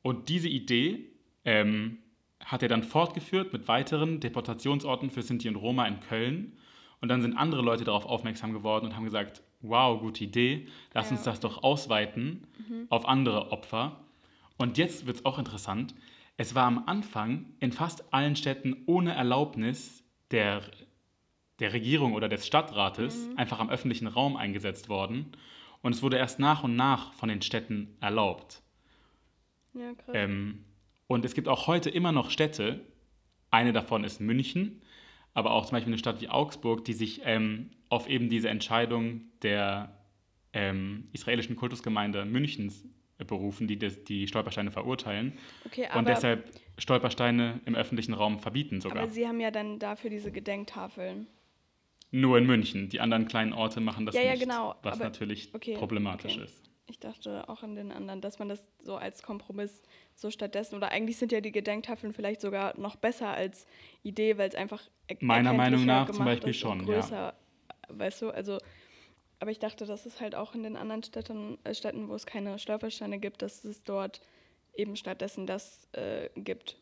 [0.01, 1.05] Und diese Idee
[1.43, 1.97] ähm,
[2.43, 6.53] hat er dann fortgeführt mit weiteren Deportationsorten für Sinti und Roma in Köln.
[7.01, 11.09] Und dann sind andere Leute darauf aufmerksam geworden und haben gesagt, wow, gute Idee, lass
[11.09, 12.47] Ja, uns das doch ausweiten
[12.89, 14.03] auf andere Opfer.
[14.57, 15.93] Und jetzt wird es auch interessant.
[16.37, 20.61] Es war am Anfang in fast allen Städten ohne Erlaubnis der,
[21.59, 25.31] der Regierung oder des Stadtrates einfach am öffentlichen Raum eingesetzt worden.
[25.81, 28.61] Und es wurde erst nach und nach von den Städten erlaubt.
[29.73, 30.13] Ja, krass.
[30.13, 30.65] Ähm,
[31.07, 32.81] und es gibt auch heute immer noch Städte,
[33.49, 34.81] eine davon ist München,
[35.33, 39.21] aber auch zum Beispiel eine Stadt wie Augsburg, die sich ähm, auf eben diese Entscheidung
[39.41, 39.95] der
[40.53, 42.83] ähm, israelischen Kultusgemeinde Münchens
[43.25, 45.33] berufen, die das, die Stolpersteine verurteilen
[45.65, 49.03] okay, und deshalb Stolpersteine im öffentlichen Raum verbieten sogar.
[49.03, 51.27] aber sie haben ja dann dafür diese Gedenktafeln.
[52.11, 52.89] Nur in München.
[52.89, 56.35] Die anderen kleinen Orte machen das Ja, ja, nicht, genau, was aber- natürlich okay, problematisch
[56.35, 56.45] okay.
[56.45, 56.63] ist.
[56.89, 59.81] Ich dachte auch an den anderen, dass man das so als Kompromiss
[60.15, 63.67] so stattdessen, oder eigentlich sind ja die Gedenktafeln vielleicht sogar noch besser als
[64.03, 66.85] Idee, weil es einfach er- Meiner Meinung nach zum Beispiel schon, ja.
[66.85, 67.33] größer,
[67.89, 68.57] weißt du, also,
[69.41, 72.25] aber ich dachte, dass es halt auch in den anderen Städten, äh, Städten wo es
[72.25, 74.21] keine Stolpersteine gibt, dass es dort
[74.73, 76.77] eben stattdessen das äh, gibt.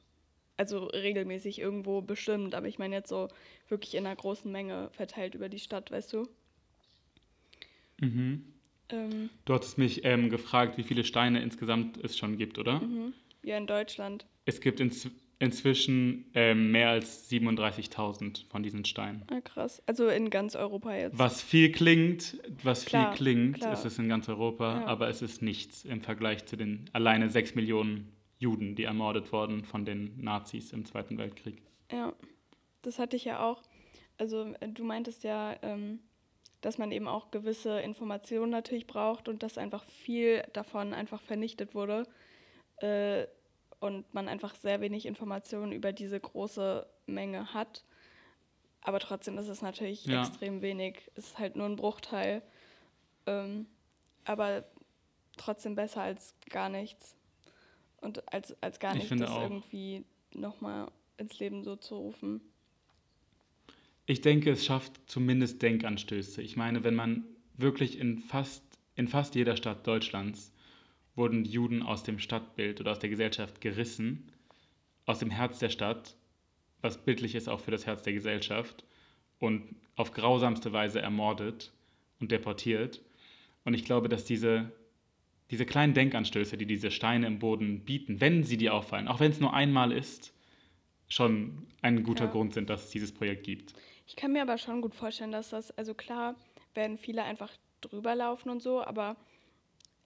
[0.58, 3.28] Also regelmäßig irgendwo bestimmt, aber ich meine jetzt so
[3.68, 6.28] wirklich in einer großen Menge verteilt über die Stadt, weißt du?
[8.00, 8.44] Mhm.
[8.90, 12.80] Ähm, Du hattest mich ähm, gefragt, wie viele Steine insgesamt es schon gibt, oder?
[12.80, 13.14] mhm.
[13.44, 14.26] Ja, in Deutschland.
[14.46, 19.24] Es gibt inz inzwischen ähm, mehr als 37.000 von diesen Steinen.
[19.28, 19.84] Ah, krass.
[19.86, 21.20] Also in ganz Europa jetzt.
[21.20, 23.74] Was viel klingt, was Klar, viel klingt, klar.
[23.74, 24.86] ist es in ganz Europa, Ja.
[24.88, 29.64] aber es ist nichts im Vergleich zu den alleine 6 Millionen Juden, die ermordet wurden
[29.64, 31.62] von den Nazis im Zweiten Weltkrieg.
[31.92, 32.14] Ja,
[32.82, 33.62] das hatte ich ja auch.
[34.18, 36.00] Also äh, du meintest ja, ähm,
[36.62, 41.76] dass man eben auch gewisse Informationen natürlich braucht und dass einfach viel davon einfach vernichtet
[41.76, 42.08] wurde
[42.78, 43.26] äh,
[43.80, 47.84] und man einfach sehr wenig Informationen über diese große Menge hat.
[48.82, 50.22] Aber trotzdem ist es natürlich Ja.
[50.22, 51.12] extrem wenig.
[51.16, 52.42] Es ist halt nur ein Bruchteil.
[53.26, 53.68] Ähm,
[54.26, 54.64] aber
[55.38, 57.15] trotzdem besser als gar nichts.
[58.06, 59.42] Und als, als gar Ich nicht das auch.
[59.42, 62.40] irgendwie nochmal ins Leben so zu rufen.
[64.06, 66.44] Ich denke, es schafft zumindest Denkanstöße.
[66.44, 67.24] Ich meine, wenn man
[67.58, 68.64] wirklich in fast,
[68.96, 70.54] in fast jeder Stadt Deutschlands
[71.16, 74.32] wurden die Juden aus dem Stadtbild oder aus der Gesellschaft gerissen,
[75.06, 76.16] aus dem Herz der Stadt,
[76.82, 78.86] was bildlich ist auch für das Herz der Gesellschaft,
[79.40, 81.74] und auf grausamste Weise ermordet
[82.20, 83.02] und deportiert.
[83.64, 84.72] Und ich glaube, dass diese,
[85.52, 89.32] diese kleinen Denkanstöße, die diese Steine im Boden bieten, wenn sie dir auffallen, auch wenn
[89.32, 90.34] es nur einmal ist,
[91.08, 92.32] schon ein guter Ja.
[92.32, 93.74] Grund sind, dass es dieses Projekt gibt.
[94.08, 96.36] Ich kann mir aber schon gut vorstellen, dass das, also klar,
[96.74, 99.16] werden viele einfach drüber laufen und so, aber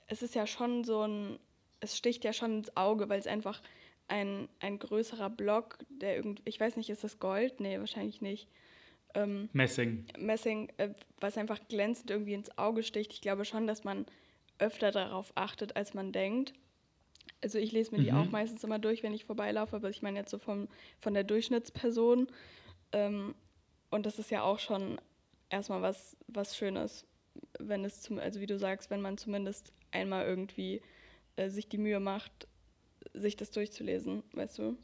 [0.07, 1.39] es ist ja schon so ein,
[1.79, 3.61] es sticht ja schon ins Auge, weil es einfach
[4.09, 7.59] ein, ein größerer Block, der irgendwie, ich weiß nicht, ist das Gold?
[7.59, 8.49] Nee, wahrscheinlich nicht.
[9.13, 10.05] Ähm, Messing.
[10.17, 13.13] Messing, äh, was einfach glänzend irgendwie ins Auge sticht.
[13.13, 14.05] Ich glaube schon, dass man
[14.59, 16.53] öfter darauf achtet, als man denkt.
[17.41, 18.17] Also ich lese mir die Mhm.
[18.17, 20.67] auch meistens immer durch, wenn ich vorbeilaufe, aber ich meine jetzt so vom,
[20.99, 22.27] von der Durchschnittsperson.
[22.91, 23.35] Ähm,
[23.89, 24.99] und das ist ja auch schon
[25.49, 27.05] erstmal was, was Schönes,
[27.59, 30.81] wenn es zum, also wie du sagst, wenn man zumindest einmal irgendwie
[31.37, 32.47] äh, sich die Mühe macht,
[33.13, 34.77] sich das durchzulesen, weißt du?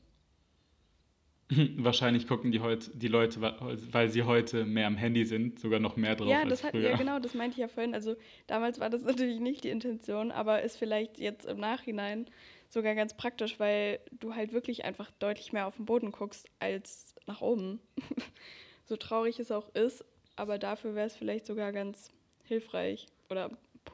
[1.78, 5.96] Wahrscheinlich gucken die, heut, die Leute, weil sie heute mehr am Handy sind, sogar noch
[5.96, 6.90] mehr drauf Ja, als das hat, früher.
[6.90, 7.94] ja, genau, das meinte ich ja vorhin.
[7.94, 8.16] Also
[8.48, 12.26] damals war das natürlich nicht die Intention, aber ist vielleicht jetzt im Nachhinein
[12.70, 17.14] sogar ganz praktisch, weil du halt wirklich einfach deutlich mehr auf den Boden guckst als
[17.28, 17.80] nach oben.
[18.86, 20.04] so traurig es auch ist,
[20.36, 22.12] aber dafür wäre es vielleicht sogar ganz
[22.44, 23.52] hilfreich oder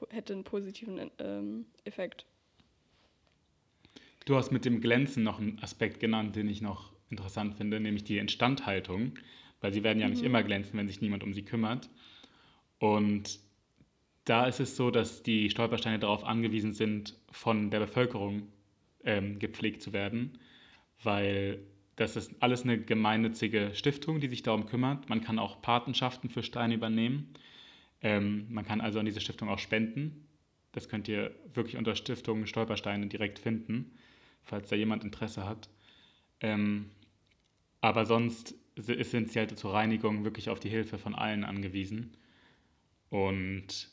[0.09, 2.25] hätte einen positiven ähm, Effekt.
[4.25, 8.03] Du hast mit dem Glänzen noch einen Aspekt genannt, den ich noch interessant finde, nämlich
[8.03, 9.13] die Instandhaltung,
[9.59, 10.13] weil sie werden ja mhm.
[10.13, 11.89] nicht immer glänzen, wenn sich niemand um sie kümmert.
[12.79, 13.39] Und
[14.25, 18.47] da ist es so, dass die Stolpersteine darauf angewiesen sind, von der Bevölkerung
[19.03, 20.37] ähm, gepflegt zu werden,
[21.03, 21.59] weil
[21.95, 25.09] das ist alles eine gemeinnützige Stiftung, die sich darum kümmert.
[25.09, 27.33] Man kann auch Patenschaften für Steine übernehmen.
[28.01, 30.27] Ähm, man kann also an diese Stiftung auch spenden.
[30.71, 33.97] Das könnt ihr wirklich unter Stiftung Stolpersteine direkt finden,
[34.43, 35.69] falls da jemand Interesse hat.
[36.39, 36.89] Ähm,
[37.81, 42.15] aber sonst sind sie halt zur Reinigung wirklich auf die Hilfe von allen angewiesen.
[43.09, 43.89] Und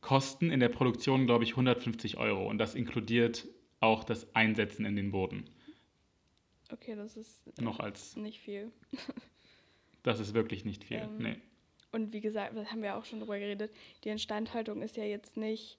[0.00, 2.48] kosten in der Produktion, glaube ich, 150 Euro.
[2.48, 3.46] Und das inkludiert
[3.80, 5.50] auch das Einsetzen in den Boden.
[6.72, 8.72] Okay, das ist noch als nicht viel.
[10.02, 10.98] das ist wirklich nicht viel.
[10.98, 11.36] Ähm, nee.
[11.92, 13.72] Und wie gesagt, das haben wir auch schon drüber geredet,
[14.04, 15.78] die Instandhaltung ist ja jetzt nicht,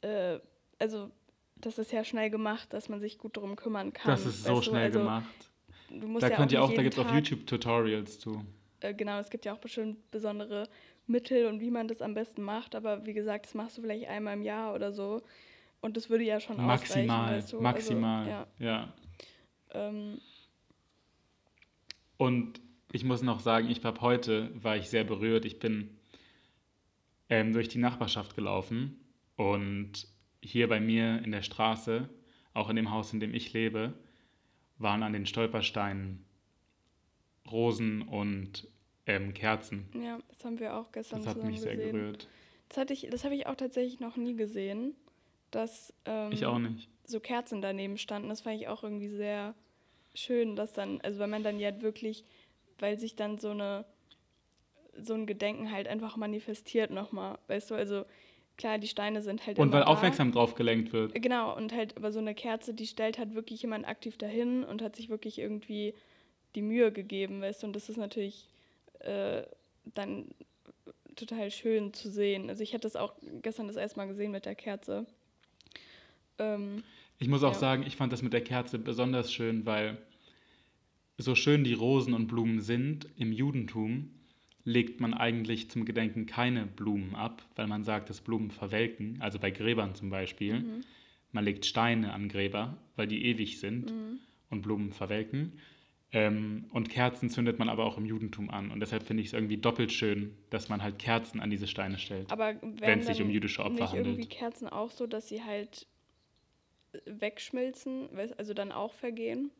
[0.00, 0.38] äh,
[0.78, 1.10] also
[1.56, 4.10] das ist ja schnell gemacht, dass man sich gut darum kümmern kann.
[4.10, 5.50] Das ist so schnell also, gemacht.
[6.00, 8.44] Da ja könnt ihr auch, da gibt es auf YouTube Tutorials zu.
[8.80, 10.68] Äh, genau, es gibt ja auch bestimmt besondere
[11.06, 14.08] Mittel und wie man das am besten macht, aber wie gesagt, das machst du vielleicht
[14.08, 15.22] einmal im Jahr oder so.
[15.80, 17.60] Und das würde ja schon maximal, weißt du?
[17.60, 18.66] Maximal, also, ja.
[18.66, 18.94] ja.
[19.72, 20.18] Ähm.
[22.16, 22.60] Und
[22.92, 25.44] ich muss noch sagen, ich habe heute, war ich sehr berührt.
[25.44, 25.98] Ich bin
[27.28, 28.98] ähm, durch die Nachbarschaft gelaufen
[29.36, 30.06] und
[30.40, 32.08] hier bei mir in der Straße,
[32.52, 33.94] auch in dem Haus, in dem ich lebe,
[34.78, 36.24] waren an den Stolpersteinen
[37.50, 38.68] Rosen und
[39.06, 39.88] ähm, Kerzen.
[40.02, 41.92] Ja, das haben wir auch gestern Das hat mich sehr gesehen.
[41.92, 42.28] gerührt.
[42.70, 44.94] Das, das habe ich auch tatsächlich noch nie gesehen
[45.54, 46.88] dass ähm, ich auch nicht.
[47.04, 48.28] so Kerzen daneben standen.
[48.28, 49.54] Das fand ich auch irgendwie sehr
[50.14, 52.24] schön, dass dann, also weil man dann ja wirklich,
[52.78, 53.84] weil sich dann so eine
[54.96, 58.04] so ein Gedenken halt einfach manifestiert nochmal, weißt du, also
[58.56, 59.86] klar, die Steine sind halt Und weil da.
[59.86, 61.14] aufmerksam drauf gelenkt wird.
[61.20, 64.82] Genau, und halt, aber so eine Kerze, die stellt halt wirklich jemand aktiv dahin und
[64.82, 65.94] hat sich wirklich irgendwie
[66.54, 68.48] die Mühe gegeben, weißt du, und das ist natürlich
[69.00, 69.42] äh,
[69.94, 70.26] dann
[71.16, 72.48] total schön zu sehen.
[72.48, 75.06] Also ich hatte das auch gestern das erste Mal gesehen mit der Kerze.
[76.38, 76.82] Ähm,
[77.18, 77.58] ich muss auch ja.
[77.58, 79.98] sagen, ich fand das mit der Kerze besonders schön, weil
[81.18, 84.10] so schön die Rosen und Blumen sind, im Judentum
[84.64, 89.38] legt man eigentlich zum Gedenken keine Blumen ab, weil man sagt, dass Blumen verwelken, also
[89.38, 90.60] bei Gräbern zum Beispiel.
[90.60, 90.80] Mhm.
[91.32, 94.20] Man legt Steine an Gräber, weil die ewig sind mhm.
[94.50, 95.52] und Blumen verwelken.
[96.12, 98.70] Ähm, und Kerzen zündet man aber auch im Judentum an.
[98.70, 101.98] Und deshalb finde ich es irgendwie doppelt schön, dass man halt Kerzen an diese Steine
[101.98, 102.30] stellt.
[102.30, 104.06] wenn es sich um jüdische Opfer nicht handelt.
[104.06, 105.88] irgendwie Kerzen auch so, dass sie halt
[107.04, 109.50] wegschmilzen, also dann auch vergehen?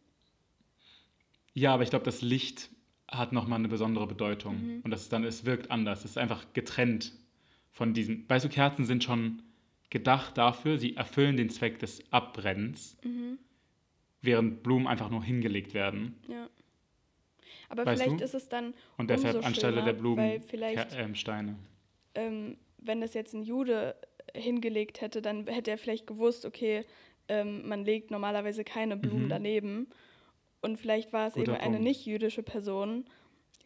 [1.55, 2.71] Ja, aber ich glaube, das Licht
[3.09, 4.77] hat nochmal eine besondere Bedeutung.
[4.77, 4.81] Mhm.
[4.83, 6.01] Und das ist dann, es wirkt anders.
[6.01, 7.13] Es ist einfach getrennt
[7.71, 8.29] von diesem.
[8.29, 9.43] Weißt du, Kerzen sind schon
[9.91, 13.39] gedacht dafür, sie erfüllen den Zweck des Abbrennens, mhm.
[14.23, 16.17] während Blumen einfach nur hingelegt werden.
[16.29, 16.49] Ja.
[17.69, 18.25] Aber weißt vielleicht du?
[18.25, 18.75] ist es dann.
[18.97, 21.57] Und deshalb anstelle schöner, der Blumen äh, Steine.
[22.15, 23.95] Ähm, wenn es jetzt ein Jude
[24.35, 26.85] hingelegt hätte, dann hätte er vielleicht gewusst, okay,
[27.29, 29.29] ähm, man legt normalerweise keine Blumen mhm.
[29.29, 29.87] daneben.
[30.65, 31.77] Und vielleicht war es Guter eben Punkt.
[31.77, 33.05] eine nicht-jüdische Person,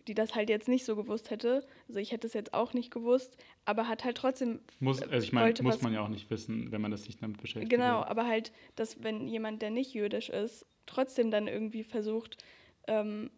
[0.09, 1.65] die das halt jetzt nicht so gewusst hätte.
[1.87, 4.59] Also ich hätte es jetzt auch nicht gewusst, aber hat halt trotzdem.
[4.81, 7.41] Muss, also ich meine, muss man ja auch nicht wissen, wenn man das nicht damit
[7.41, 7.71] beschäftigt.
[7.71, 12.37] Genau, aber halt, dass wenn jemand, der nicht jüdisch ist, trotzdem dann irgendwie versucht,
[12.89, 13.31] ähm,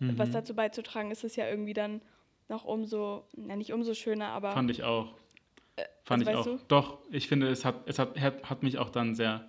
[0.00, 0.18] mhm.
[0.18, 2.02] was dazu beizutragen, ist es ja irgendwie dann
[2.48, 4.50] noch umso, na nicht umso schöner, aber.
[4.50, 5.14] Fand ich auch.
[5.76, 6.58] Äh, Fand also ich auch.
[6.58, 6.64] Du?
[6.66, 9.48] Doch, ich finde, es hat, es hat, hat mich auch dann sehr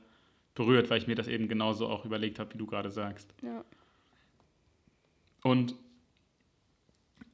[0.56, 3.34] berührt, weil ich mir das eben genauso auch überlegt habe, wie du gerade sagst.
[3.44, 3.64] Ja.
[5.44, 5.76] Und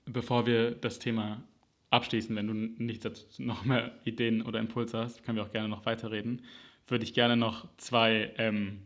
[0.06, 1.44] bevor wir das Thema
[1.92, 5.70] abschließen, wenn du nicht dazu noch mehr Ideen oder Impulse hast, können wir auch gerne
[5.70, 6.42] noch weiterreden,
[6.88, 8.82] würde ich gerne noch zwei ähm,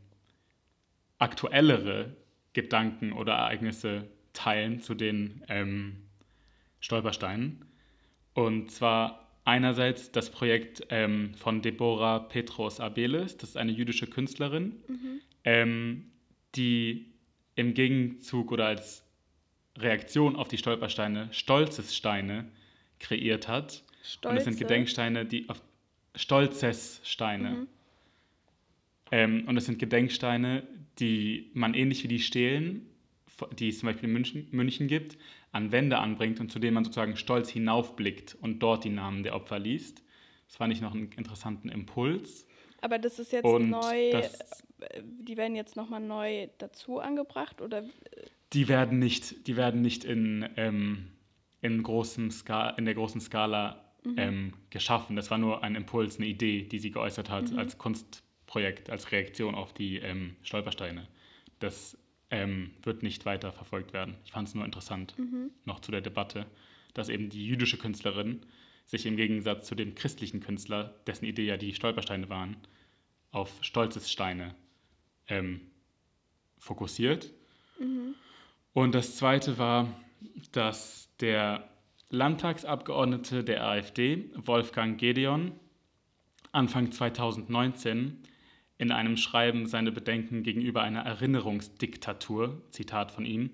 [1.17, 2.15] aktuellere
[2.53, 6.03] Gedanken oder Ereignisse teilen zu den ähm,
[6.79, 7.65] Stolpersteinen.
[8.33, 14.75] Und zwar einerseits das Projekt ähm, von Deborah Petros Abeles, das ist eine jüdische Künstlerin,
[14.87, 15.21] mhm.
[15.43, 16.11] ähm,
[16.55, 17.13] die
[17.55, 19.03] im Gegenzug oder als
[19.77, 22.45] Reaktion auf die Stolpersteine Stolzessteine
[22.99, 23.83] kreiert hat.
[24.03, 24.29] Stolze.
[24.29, 25.61] Und das sind Gedenksteine, die auf
[26.15, 27.49] Stolzessteine.
[27.49, 27.67] Mhm.
[29.11, 30.63] Ähm, und das sind Gedenksteine,
[30.99, 32.87] die man ähnlich wie die Stelen,
[33.59, 35.17] die es zum Beispiel in München, München gibt,
[35.55, 39.35] an Wände anbringt und zu denen man sozusagen stolz hinaufblickt und dort die Namen der
[39.35, 40.03] Opfer liest.
[40.47, 42.45] Das fand ich noch einen interessanten Impuls.
[42.81, 44.37] Aber das ist jetzt und neu, das,
[45.01, 47.85] die werden jetzt nochmal neu dazu angebracht oder?
[48.51, 51.07] Die werden nicht, die werden nicht in, ähm,
[51.61, 54.15] in, großem Ska in der großen Skala mhm.
[54.17, 55.15] ähm, geschaffen.
[55.15, 57.59] Das war nur ein Impuls, eine Idee, die sie geäußert hat mhm.
[57.59, 61.07] als Kunstprojekt, als Reaktion auf die ähm, Stolpersteine.
[61.59, 61.97] Das
[62.31, 64.15] ähm, wird nicht weiter verfolgt werden.
[64.25, 65.51] Ich fand es nur interessant, mhm.
[65.65, 66.45] noch zu der Debatte,
[66.93, 68.45] dass eben die jüdische Künstlerin
[68.85, 72.57] sich im Gegensatz zu dem christlichen Künstler, dessen Idee ja die Stolpersteine waren,
[73.31, 74.55] auf Stolzessteine
[75.27, 75.61] ähm,
[76.59, 77.31] fokussiert.
[77.79, 78.15] Mhm.
[78.73, 79.87] Und das Zweite war,
[80.51, 81.69] dass der
[82.09, 85.53] Landtagsabgeordnete der AfD, Wolfgang Gedeon,
[86.51, 88.23] Anfang 2019
[88.77, 93.51] in einem Schreiben seine Bedenken gegenüber einer Erinnerungsdiktatur, Zitat von ihm,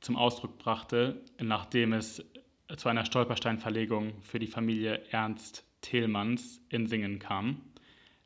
[0.00, 2.24] zum Ausdruck brachte, nachdem es
[2.76, 7.60] zu einer Stolpersteinverlegung für die Familie Ernst Thelmanns in Singen kam,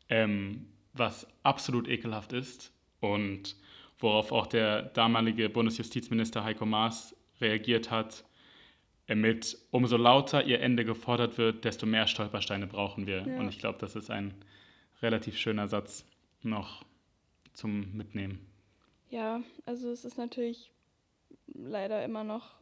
[0.09, 3.57] ähm, was absolut ekelhaft ist und
[3.99, 8.25] worauf auch der damalige Bundesjustizminister Heiko Maas reagiert hat,
[9.09, 13.27] äh, mit umso lauter ihr Ende gefordert wird, desto mehr Stolpersteine brauchen wir.
[13.27, 13.39] Ja.
[13.39, 14.35] Und ich glaube, das ist ein
[15.03, 16.08] relativ schöner Satz
[16.43, 16.85] noch
[17.53, 18.47] zum Mitnehmen?
[19.11, 20.71] Ja, also es ist natürlich
[21.47, 22.55] leider immer noch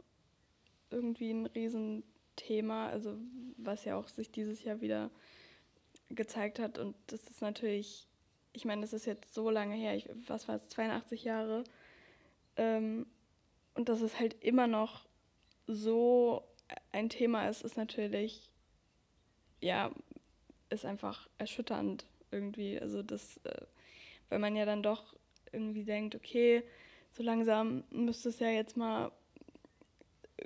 [0.91, 3.19] irgendwie ein Riesenthema, also
[3.57, 5.11] was ja auch sich dieses Jahr wieder
[6.11, 6.79] gezeigt hat.
[6.79, 8.07] Und das ist natürlich,
[8.53, 11.65] ich meine, das ist jetzt so lange her, ich, was war es, 82 Jahre.
[12.57, 13.07] Ähm,
[13.75, 15.07] und dass es halt immer noch
[15.67, 16.43] so
[16.93, 18.51] ein Thema ist, ist natürlich,
[19.61, 19.91] ja,
[20.71, 22.07] ist einfach erschütternd
[22.37, 22.79] irgendwie.
[22.79, 23.67] Also das, äh,
[24.29, 25.17] weil man ja dann doch
[25.53, 26.63] irgendwie denkt, okay,
[27.13, 29.11] so langsam müsste es ja jetzt mal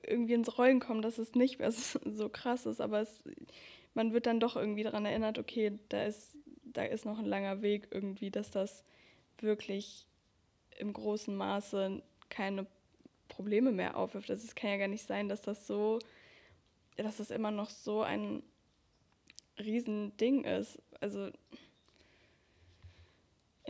[0.07, 3.23] irgendwie ins Rollen kommen, dass es nicht mehr so krass ist, aber es,
[3.95, 7.63] man wird dann doch irgendwie daran erinnert, okay, da ist, da ist noch ein langer
[7.63, 8.85] Weg irgendwie, dass das
[9.39, 10.07] wirklich
[10.79, 12.67] im großen Maße keine
[13.29, 14.31] Probleme mehr aufwirft.
[14.31, 15.99] Also es kann ja gar nicht sein, dass das so,
[16.97, 18.43] dass das immer noch so ein
[19.59, 20.81] Riesending ist.
[21.01, 21.31] Also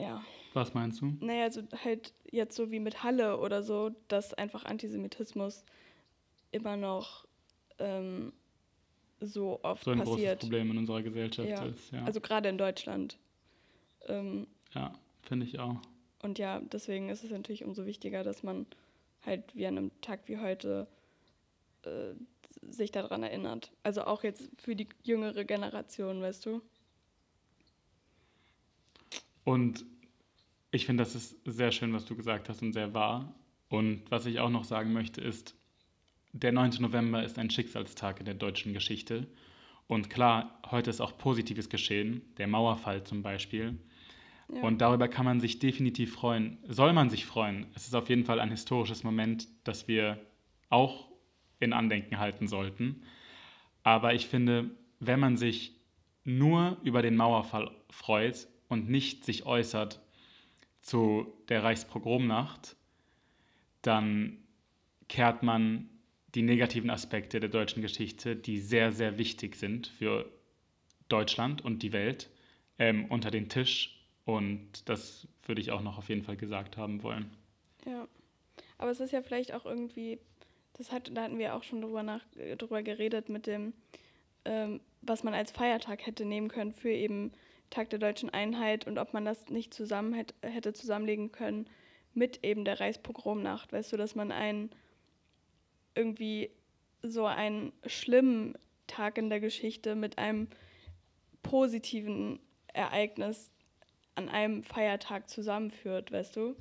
[0.01, 0.23] ja.
[0.53, 1.17] Was meinst du?
[1.21, 5.65] Naja, also halt jetzt so wie mit Halle oder so, dass einfach Antisemitismus
[6.51, 7.27] immer noch
[7.79, 8.33] ähm,
[9.21, 10.17] so oft so ein passiert.
[10.17, 11.65] großes Problem in unserer Gesellschaft ja.
[11.65, 11.93] ist.
[11.93, 12.05] Ja.
[12.05, 13.19] Also gerade in Deutschland.
[14.07, 15.77] Ähm, ja, finde ich auch.
[16.23, 18.67] Und ja, deswegen ist es natürlich umso wichtiger, dass man
[19.25, 20.87] halt wie an einem Tag wie heute
[21.85, 22.15] äh,
[22.69, 23.71] sich daran erinnert.
[23.83, 26.63] Also auch jetzt für die jüngere Generation, weißt du?
[29.45, 29.85] Und
[30.71, 33.35] ich finde, das ist sehr schön, was du gesagt hast und sehr wahr.
[33.69, 35.55] Und was ich auch noch sagen möchte, ist,
[36.33, 36.77] der 9.
[36.81, 39.27] November ist ein Schicksalstag in der deutschen Geschichte.
[39.87, 43.79] Und klar, heute ist auch Positives geschehen, der Mauerfall zum Beispiel.
[44.53, 44.63] Ja.
[44.63, 46.59] Und darüber kann man sich definitiv freuen.
[46.69, 47.67] Soll man sich freuen.
[47.75, 50.19] Es ist auf jeden Fall ein historisches Moment, das wir
[50.69, 51.09] auch
[51.59, 53.03] in Andenken halten sollten.
[53.83, 55.77] Aber ich finde, wenn man sich
[56.25, 60.01] nur über den Mauerfall freut und nicht sich äußert
[60.81, 62.77] zu der Reichspogromnacht,
[63.83, 64.38] dann
[65.09, 65.88] kehrt man
[66.35, 70.31] die negativen Aspekte der deutschen Geschichte, die sehr, sehr wichtig sind für
[71.09, 72.31] Deutschland und die Welt,
[72.79, 74.01] ähm, unter den Tisch.
[74.25, 77.31] Und das würde ich auch noch auf jeden Fall gesagt haben wollen.
[77.85, 78.07] Ja,
[78.79, 80.19] aber es ist ja vielleicht auch irgendwie,
[80.75, 82.25] das hat, da hatten wir auch schon drüber, nach,
[82.59, 83.73] drüber geredet mit dem,
[84.45, 87.33] ähm, was man als Feiertag hätte nehmen können für eben
[87.71, 91.69] Tag der deutschen Einheit und ob man das nicht zusammen hätte, hätte zusammenlegen können
[92.13, 93.73] mit eben der Reichspogromnacht.
[93.73, 94.71] Weißt du, dass man einen
[95.95, 96.51] irgendwie
[97.03, 100.49] so einen schlimmen Tag in der Geschichte mit einem
[101.43, 102.41] positiven
[102.73, 103.51] Ereignis
[104.15, 106.57] an einem Feiertag zusammenführt, weißt du?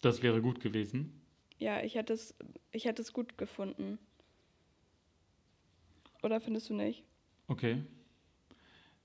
[0.00, 1.22] Das wäre gut gewesen.
[1.58, 2.34] Ja, ich hätte es,
[2.72, 3.98] ich hätte es gut gefunden.
[6.22, 7.04] Oder findest du nicht?
[7.48, 7.82] Okay.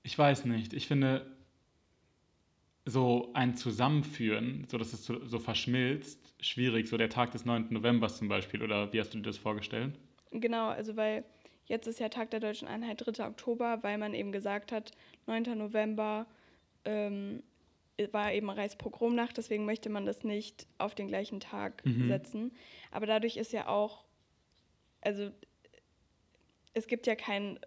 [0.02, 0.72] Ich weiß nicht.
[0.72, 1.26] Ich finde,
[2.84, 6.88] so ein Zusammenführen, so dass es so, so, verschmilzt, schwierig.
[6.88, 7.68] So der Tag des 9.
[7.70, 8.62] November zum Beispiel.
[8.62, 9.98] Oder wie hast du dir das vorgestellt?
[10.30, 11.24] Genau, also weil
[11.66, 13.26] jetzt ist ja Tag der Deutschen Einheit 3.
[13.26, 14.92] Oktober, weil man eben gesagt hat,
[15.26, 15.56] 9.
[15.56, 16.26] November
[16.84, 17.42] ähm,
[18.12, 22.08] war eben Reichspogromnacht, deswegen möchte man das nicht auf den gleichen Tag mhm.
[22.08, 22.52] setzen.
[22.90, 24.04] Aber dadurch ist ja auch,
[25.02, 25.30] also
[26.74, 27.58] es gibt ja kein,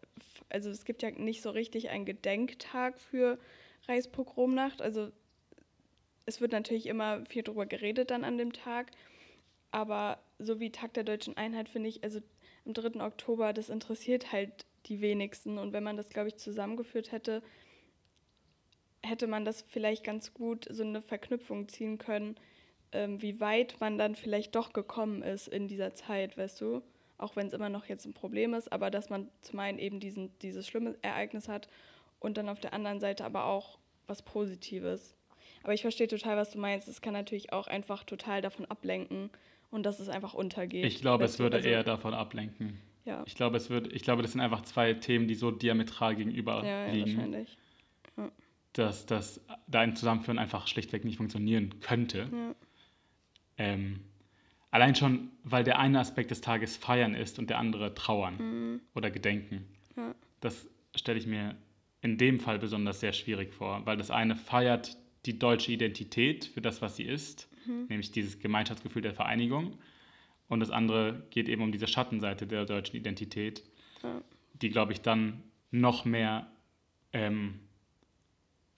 [0.50, 3.38] also es gibt ja nicht so richtig einen Gedenktag für
[3.88, 4.82] Reichspogromnacht.
[4.82, 5.12] Also
[6.26, 8.92] es wird natürlich immer viel darüber geredet dann an dem Tag.
[9.72, 12.22] Aber so wie Tag der deutschen Einheit finde ich, also
[12.66, 13.04] am 3.
[13.04, 15.58] Oktober, das interessiert halt die wenigsten.
[15.58, 17.42] Und wenn man das, glaube ich, zusammengeführt hätte,
[19.02, 22.36] hätte man das vielleicht ganz gut so eine Verknüpfung ziehen können,
[22.94, 26.82] ähm, wie weit man dann vielleicht doch gekommen ist in dieser Zeit, weißt du?
[27.18, 30.00] Auch wenn es immer noch jetzt ein Problem ist, aber dass man zum einen eben
[30.00, 31.70] diesen, dieses schlimme Ereignis hat
[32.20, 35.16] und dann auf der anderen Seite aber auch was Positives.
[35.64, 36.88] Aber ich verstehe total, was du meinst.
[36.88, 39.30] Es kann natürlich auch einfach total davon ablenken
[39.72, 40.86] und dass es einfach untergeht.
[40.86, 42.80] Ich glaube, es würde also, eher davon ablenken.
[43.06, 43.24] Ja.
[43.26, 46.64] Ich glaube, es wird, ich glaube, das sind einfach zwei Themen, die so diametral gegenüber
[46.66, 47.10] ja, liegen.
[47.10, 47.58] Ja, wahrscheinlich.
[48.18, 48.32] Ja.
[48.74, 52.30] Dass, dass da ein Zusammenführen einfach schlichtweg nicht funktionieren könnte.
[52.32, 52.56] Ja.
[53.58, 54.02] Ähm,
[54.74, 58.82] allein schon, weil der eine Aspekt des Tages feiern ist und der andere trauern mhm.
[58.96, 59.68] oder gedenken.
[59.96, 60.16] Ja.
[60.42, 61.56] Das stelle ich mir
[62.02, 64.98] in dem Fall besonders sehr schwierig vor, weil das eine feiert
[65.28, 67.86] die deutsche Identität für das, was sie ist, mhm.
[67.88, 69.78] nämlich dieses Gemeinschaftsgefühl der Vereinigung.
[70.50, 73.64] Und das andere geht eben um diese Schattenseite der deutschen Identität,
[74.02, 74.22] ja.
[74.56, 76.52] die, glaube ich, dann noch mehr
[77.14, 77.60] ähm,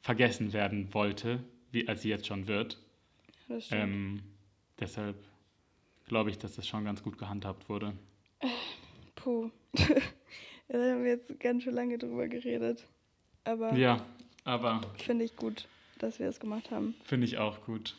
[0.01, 1.41] vergessen werden wollte,
[1.71, 2.81] wie, als sie jetzt schon wird.
[3.71, 4.23] Ähm,
[4.77, 5.15] deshalb
[6.06, 7.93] glaube ich, dass das schon ganz gut gehandhabt wurde.
[9.16, 9.49] Puh.
[9.74, 12.86] da haben wir jetzt ganz schön lange drüber geredet.
[13.43, 14.06] Aber ja,
[14.43, 14.82] aber.
[14.97, 15.68] Finde ich gut,
[15.99, 16.95] dass wir es gemacht haben.
[17.03, 17.95] Finde ich auch gut.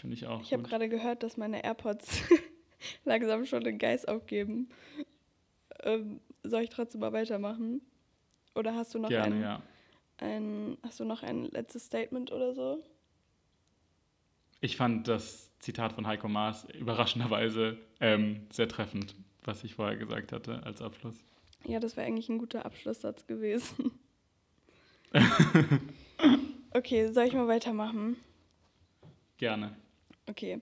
[0.00, 2.22] Finde ich auch Ich habe gerade gehört, dass meine AirPods
[3.04, 4.68] langsam schon den Geist aufgeben.
[5.82, 7.80] Ähm, soll ich trotzdem mal weitermachen?
[8.54, 9.62] Oder hast du noch Gerne, ein, ja.
[10.18, 12.82] ein, hast du noch ein letztes Statement oder so?
[14.60, 20.32] Ich fand das Zitat von Heiko Maas überraschenderweise ähm, sehr treffend, was ich vorher gesagt
[20.32, 21.16] hatte als Abschluss.
[21.64, 23.92] Ja, das wäre eigentlich ein guter Abschlusssatz gewesen.
[26.72, 28.16] okay, soll ich mal weitermachen?
[29.38, 29.76] Gerne.
[30.28, 30.60] Okay.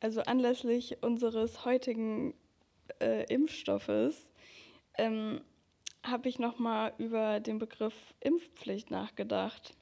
[0.00, 2.34] Also anlässlich unseres heutigen
[3.00, 4.28] äh, Impfstoffes
[4.98, 5.40] ähm,
[6.02, 9.74] habe ich nochmal über den Begriff Impfpflicht nachgedacht.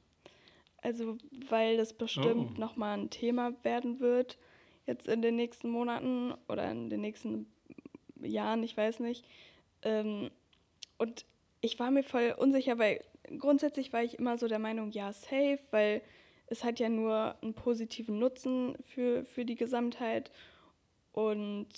[0.81, 1.17] Also
[1.49, 2.59] weil das bestimmt oh.
[2.59, 4.37] nochmal ein Thema werden wird,
[4.85, 7.47] jetzt in den nächsten Monaten oder in den nächsten
[8.21, 9.25] Jahren, ich weiß nicht.
[9.81, 10.29] Ähm,
[10.97, 11.25] und
[11.61, 13.03] ich war mir voll unsicher, weil
[13.39, 16.01] grundsätzlich war ich immer so der Meinung, ja, safe, weil
[16.47, 20.31] es hat ja nur einen positiven Nutzen für, für die Gesamtheit.
[21.13, 21.69] Und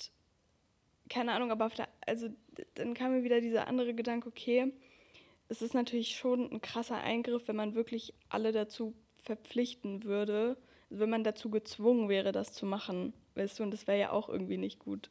[1.09, 2.29] keine Ahnung, aber der, also
[2.75, 4.71] dann kam mir wieder dieser andere Gedanke, okay,
[5.47, 10.57] es ist natürlich schon ein krasser Eingriff, wenn man wirklich alle dazu verpflichten würde,
[10.89, 14.29] wenn man dazu gezwungen wäre, das zu machen, weißt du, und das wäre ja auch
[14.29, 15.09] irgendwie nicht gut.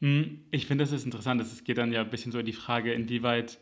[0.00, 1.40] Hm, ich finde, das ist interessant.
[1.40, 3.58] Es geht dann ja ein bisschen so in die Frage, inwieweit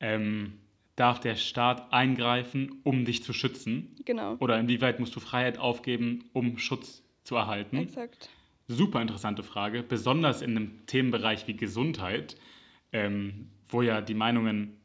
[0.00, 0.54] ähm,
[0.96, 3.96] darf der Staat eingreifen, um dich zu schützen?
[4.04, 4.36] Genau.
[4.38, 7.78] Oder inwieweit musst du Freiheit aufgeben, um Schutz zu erhalten?
[7.78, 8.30] Exakt.
[8.66, 12.36] Super interessante Frage, besonders in einem Themenbereich wie Gesundheit,
[12.92, 14.78] ähm, wo ja die Meinungen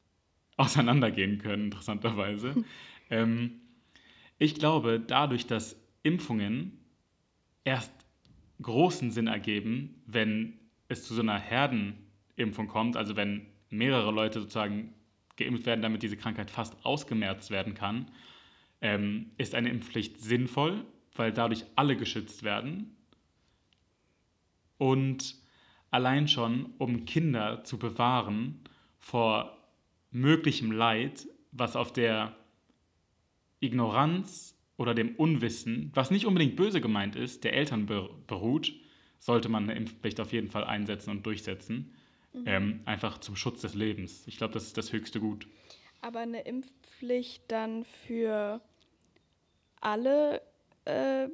[0.56, 2.54] auseinandergehen können, interessanterweise.
[3.10, 3.60] ähm,
[4.38, 6.78] ich glaube, dadurch, dass Impfungen
[7.64, 7.92] erst
[8.60, 10.58] großen Sinn ergeben, wenn
[10.88, 14.94] es zu so einer Herdenimpfung kommt, also wenn mehrere Leute sozusagen
[15.36, 18.10] geimpft werden, damit diese Krankheit fast ausgemerzt werden kann,
[18.80, 22.96] ähm, ist eine Impfpflicht sinnvoll, weil dadurch alle geschützt werden.
[24.78, 25.36] Und
[25.90, 28.60] allein schon, um Kinder zu bewahren
[28.98, 29.56] vor
[30.10, 32.36] möglichem Leid, was auf der
[33.64, 38.72] Ignoranz oder dem Unwissen, was nicht unbedingt böse gemeint ist, der Eltern beruht,
[39.18, 41.94] sollte man eine Impfpflicht auf jeden Fall einsetzen und durchsetzen.
[42.32, 42.42] Mhm.
[42.46, 44.26] Ähm, einfach zum Schutz des Lebens.
[44.26, 45.46] Ich glaube, das ist das höchste Gut.
[46.00, 48.60] Aber eine Impfpflicht dann für
[49.80, 50.42] alle
[50.84, 51.28] äh,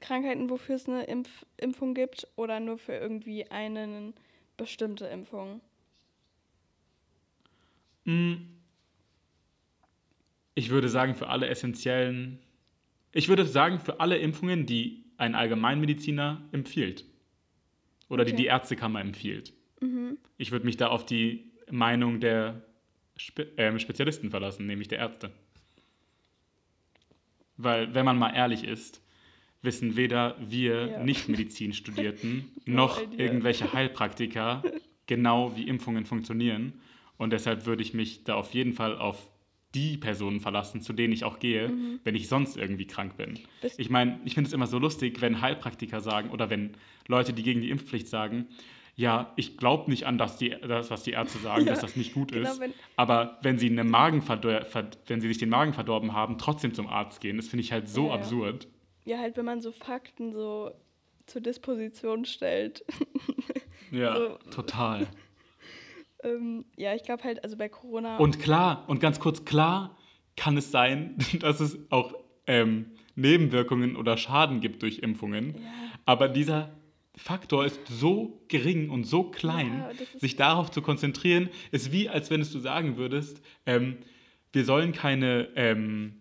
[0.00, 4.12] Krankheiten, wofür es eine Impf Impfung gibt, oder nur für irgendwie eine
[4.56, 5.60] bestimmte Impfung?
[8.04, 8.61] Hm.
[10.54, 12.38] Ich würde sagen, für alle essentiellen.
[13.12, 17.04] Ich würde sagen, für alle Impfungen, die ein Allgemeinmediziner empfiehlt.
[18.08, 18.32] Oder okay.
[18.32, 19.52] die die Ärztekammer empfiehlt.
[19.80, 20.18] Mhm.
[20.36, 22.62] Ich würde mich da auf die Meinung der
[23.16, 25.30] Spe äh, Spezialisten verlassen, nämlich der Ärzte.
[27.56, 29.02] Weil, wenn man mal ehrlich ist,
[29.62, 31.02] wissen weder wir ja.
[31.02, 34.62] Nicht-Medizin-Studierten noch irgendwelche Heilpraktiker
[35.06, 36.74] genau, wie Impfungen funktionieren.
[37.16, 39.30] Und deshalb würde ich mich da auf jeden Fall auf
[39.74, 42.00] die Personen verlassen, zu denen ich auch gehe, mhm.
[42.04, 43.38] wenn ich sonst irgendwie krank bin.
[43.60, 46.72] Bist ich meine, ich finde es immer so lustig, wenn Heilpraktiker sagen oder wenn
[47.08, 48.48] Leute, die gegen die Impfpflicht sagen,
[48.94, 51.96] ja, ich glaube nicht an das, die, das, was die Ärzte sagen, ja, dass das
[51.96, 52.60] nicht gut genau, ist.
[52.60, 56.86] Wenn aber wenn sie, eine Magen wenn sie sich den Magen verdorben haben, trotzdem zum
[56.86, 58.68] Arzt gehen, das finde ich halt so ja, absurd.
[59.04, 59.16] Ja.
[59.16, 60.72] ja, halt, wenn man so Fakten so
[61.26, 62.84] zur Disposition stellt.
[63.90, 64.38] ja, so.
[64.50, 65.06] total.
[66.22, 68.16] Ähm, ja, ich glaube halt, also bei Corona.
[68.18, 69.96] Und klar, und ganz kurz, klar
[70.36, 72.14] kann es sein, dass es auch
[72.46, 75.54] ähm, Nebenwirkungen oder Schaden gibt durch Impfungen.
[75.54, 75.60] Ja.
[76.04, 76.70] Aber dieser
[77.16, 82.30] Faktor ist so gering und so klein, Ja, sich darauf zu konzentrieren, ist wie, als
[82.30, 83.98] wenn du sagen würdest, ähm,
[84.52, 86.14] wir sollen keine, ähm,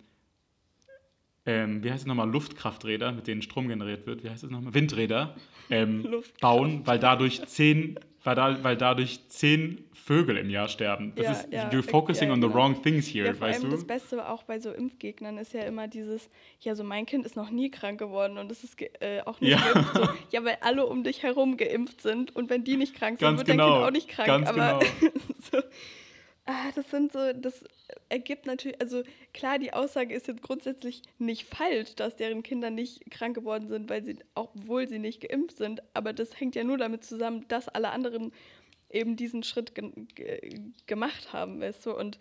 [1.45, 4.73] ähm, wie heißt es nochmal, Luftkrafträder, mit denen Strom generiert wird, wie heißt es nochmal,
[4.73, 5.35] Windräder,
[5.69, 6.07] ähm,
[6.41, 11.13] bauen, weil dadurch zehn, weil, da, weil dadurch zehn Vögel im Jahr sterben.
[11.15, 12.59] Das Ja, ist, ja, you're focusing ja, on the genau.
[12.59, 13.75] wrong things here, Ja, vor weißt allem du?
[13.77, 17.35] das Beste auch bei so Impfgegnern ist ja immer dieses, ja, so mein Kind ist
[17.35, 19.57] noch nie krank geworden und es ist äh, auch nicht Ja.
[19.59, 19.93] geimpft.
[19.95, 20.07] So.
[20.31, 23.39] Ja, weil alle um dich herum geimpft sind und wenn die nicht krank sind, Ganz
[23.39, 24.27] wird dein genau, Kind auch nicht krank.
[24.27, 25.11] ganz aber genau.
[25.51, 25.57] so,
[26.45, 27.63] ah, das sind so, das
[28.09, 33.09] ergibt natürlich, also klar, die Aussage ist jetzt grundsätzlich nicht falsch, dass deren Kinder nicht
[33.11, 36.77] krank geworden sind, weil sie, obwohl sie nicht geimpft sind, aber das hängt ja nur
[36.77, 38.31] damit zusammen, dass alle anderen
[38.89, 42.19] eben diesen Schritt ge ge gemacht haben, weißt du, und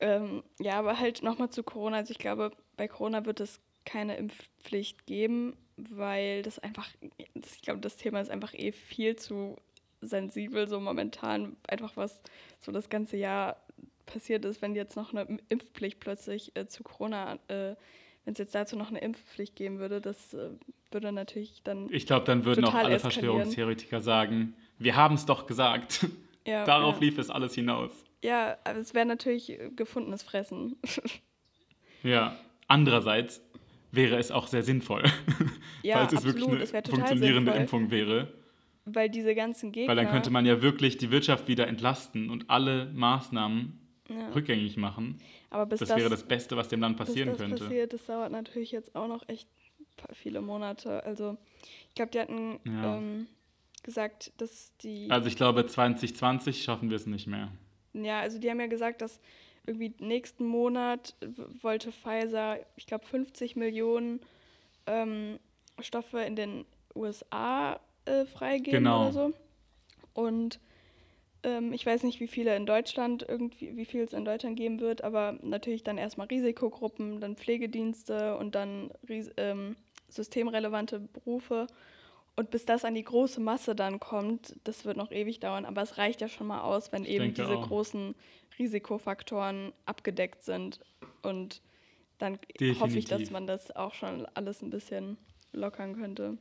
[0.00, 1.98] ähm, ja, aber halt nochmal zu Corona.
[1.98, 6.88] Also ich glaube, bei Corona wird es keine Impfpflicht geben, weil das einfach,
[7.34, 9.56] ich glaube, das Thema ist einfach eh viel zu
[10.00, 12.20] sensibel, so momentan, einfach was
[12.60, 13.63] so das ganze Jahr
[14.06, 17.74] passiert ist, wenn jetzt noch eine Impfpflicht plötzlich äh, zu Corona, äh,
[18.24, 20.50] wenn es jetzt dazu noch eine Impfpflicht geben würde, das äh,
[20.90, 21.88] würde natürlich dann.
[21.92, 23.00] Ich glaube, dann würden auch alle eskalieren.
[23.00, 26.06] Verschwörungstheoretiker sagen, wir haben es doch gesagt.
[26.46, 27.06] Ja, Darauf ja.
[27.06, 27.90] lief es alles hinaus.
[28.22, 30.76] Ja, aber es wäre natürlich gefundenes Fressen.
[32.02, 32.36] Ja,
[32.68, 33.40] andererseits
[33.90, 35.04] wäre es auch sehr sinnvoll,
[35.82, 37.80] Ja, falls es absolut, wirklich es eine total funktionierende sinnvoll.
[37.80, 38.28] Impfung wäre.
[38.84, 39.88] Weil diese ganzen Gegner.
[39.88, 44.28] Weil dann könnte man ja wirklich die Wirtschaft wieder entlasten und alle Maßnahmen Ja.
[44.32, 45.20] rückgängig machen.
[45.50, 47.64] Aber bis Das, das, wäre das Beste, was dem Land bis passieren das könnte.
[47.64, 49.48] passiert, das dauert natürlich jetzt auch noch echt
[50.12, 51.02] viele Monate.
[51.04, 51.36] Also
[51.88, 52.98] ich glaube, die hatten Ja.
[52.98, 53.26] ähm,
[53.82, 57.50] gesagt, dass die Also ich glaube, 2020 schaffen wir es nicht mehr.
[57.94, 59.20] ja, also die haben ja gesagt, dass
[59.66, 61.14] irgendwie nächsten Monat
[61.62, 64.20] wollte Pfizer, ich glaube, 50 Millionen
[64.86, 65.38] ähm,
[65.80, 69.02] Stoffe in den USA äh, freigeben Genau.
[69.04, 69.32] oder so.
[70.12, 70.60] Und
[71.44, 74.80] ähm, ich weiß nicht, wie viele in Deutschland irgendwie, wie viel es in Deutschland geben
[74.80, 78.90] wird, aber natürlich dann erstmal Risikogruppen, dann Pflegedienste und dann
[79.36, 79.76] ähm,
[80.08, 81.66] systemrelevante Berufe.
[82.36, 85.82] Und bis das an die große Masse dann kommt, das wird noch ewig dauern, aber
[85.82, 87.68] es reicht ja schon mal aus, wenn Ich eben diese auch.
[87.68, 88.14] großen
[88.58, 90.80] Risikofaktoren abgedeckt sind.
[91.22, 91.62] Und
[92.18, 92.38] dann
[92.80, 93.30] hoffe ich, dass Definitiv.
[93.30, 95.16] man das auch schon alles ein bisschen
[95.52, 96.38] lockern könnte.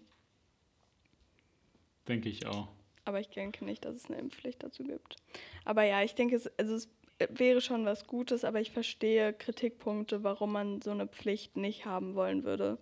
[2.08, 2.68] Denke ich auch.
[3.06, 5.18] Aber ich denke nicht, dass es eine Impfpflicht dazu gibt.
[5.66, 6.89] Aber ja, ich denke, es, also es
[7.30, 12.16] wäre schon was Gutes, aber ich verstehe Kritikpunkte, warum man so eine Pflicht nicht haben
[12.16, 12.78] wollen würde.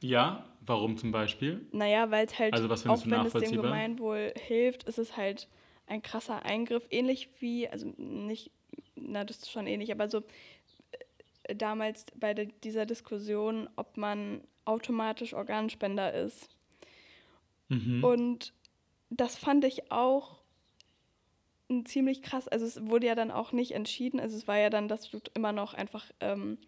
[0.00, 1.66] Ja, warum zum Beispiel?
[1.72, 3.62] Naja, weil es halt, Also was auch wenn es dem?
[3.62, 5.48] Gemeinwohl hilft, ist es halt
[5.86, 6.86] ein krasser Eingriff.
[6.90, 8.50] Ähnlich wie, also nicht,
[8.94, 10.22] na, das ist schon ähnlich, aber so
[11.44, 16.50] äh, damals bei der, dieser Diskussion, ob man automatisch Organspender ist.
[17.68, 18.04] Mhm.
[18.04, 18.52] Und
[19.10, 20.36] das fand ich auch
[21.84, 22.48] ziemlich krass.
[22.48, 24.20] Also es wurde ja dann auch nicht entschieden.
[24.20, 26.58] Also es war ja dann, dass du immer noch einfach ähm,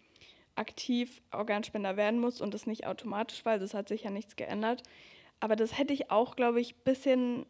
[0.55, 3.53] aktiv Organspender werden musst und das nicht automatisch war.
[3.53, 4.83] Also es hat sich ja nichts geändert.
[5.39, 7.45] Aber das hätte ich auch, glaube ich, ein bisschen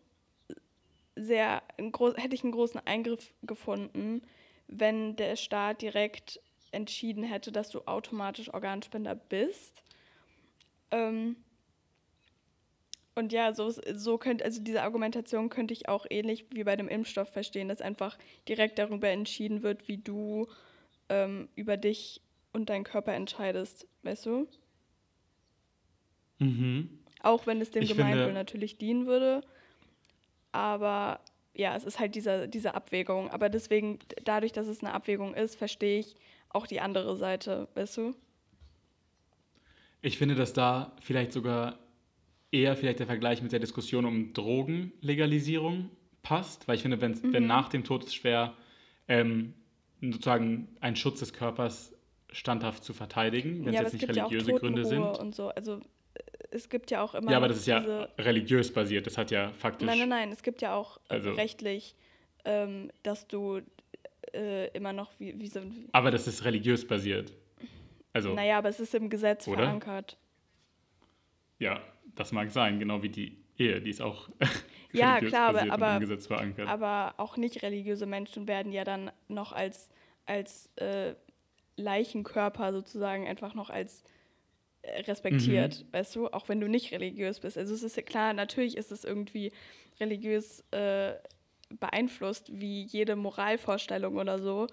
[1.15, 4.21] sehr, hätte ich einen großen Eingriff gefunden,
[4.67, 6.39] wenn der Staat direkt
[6.71, 9.83] entschieden hätte, dass du automatisch Organspender bist.
[10.91, 11.35] Ähm,
[13.19, 16.87] und ja, so, so könnte, also diese Argumentation könnte ich auch ähnlich wie bei dem
[16.87, 18.17] Impfstoff verstehen, dass einfach
[18.47, 20.47] direkt darüber entschieden wird, wie du
[21.09, 22.21] ähm, über dich
[22.53, 24.47] und deinen Körper entscheidest, weißt du?
[26.39, 26.89] Mhm.
[27.21, 29.41] Auch wenn es dem Ich Gemeinwohl finde- natürlich dienen würde.
[30.51, 31.19] Aber
[31.53, 33.29] ja, es ist halt diese, diese Abwägung.
[33.29, 36.15] Aber deswegen, dadurch, dass es eine Abwägung ist, verstehe ich
[36.49, 38.15] auch die andere Seite, weißt du?
[40.01, 41.77] Ich finde, dass da vielleicht sogar
[42.51, 45.89] eher vielleicht der Vergleich mit der Diskussion um Drogenlegalisierung
[46.21, 47.33] passt, weil ich finde, wenn's, Mhm.
[47.33, 48.53] wenn nach dem Tod schwer
[49.07, 49.53] ähm,
[50.01, 51.93] sozusagen ein Schutz des Körpers
[52.31, 55.01] standhaft zu verteidigen, wenn ja, es jetzt nicht gibt ja religiöse Gründe sind.
[55.01, 55.49] und so.
[55.49, 55.77] Also
[56.13, 56.21] äh,
[56.51, 57.79] es gibt ja auch immer Ja, aber das ist ja
[58.17, 59.07] religiös basiert.
[59.07, 59.85] Das hat ja faktisch.
[59.87, 61.95] Nein, nein, nein, es gibt ja auch äh, Also- rechtlich,
[62.45, 63.61] ähm, dass du
[64.33, 65.61] äh, immer noch wie, wie so.
[65.91, 67.33] Aber das ist religiös basiert.
[68.13, 69.57] Also, Naja, aber es ist im Gesetz Oder?
[69.63, 70.17] verankert.
[71.59, 71.81] ja,
[72.19, 74.29] das mag sein, genau wie die Ehe, die ist auch
[74.91, 76.67] Ja, klar, aber- im Gesetz verankert.
[76.67, 79.89] Aber auch nicht religiöse Menschen werden ja dann noch als,
[80.25, 81.15] als äh,
[81.77, 84.03] Leichenkörper sozusagen einfach noch als
[84.81, 85.93] äh, respektiert, Mhm.
[85.93, 87.57] weißt du, auch wenn du nicht religiös bist.
[87.57, 89.51] Also es ist ja klar, natürlich ist es irgendwie
[89.99, 91.13] religiös äh,
[91.69, 94.67] beeinflusst, wie jede Moralvorstellung oder so,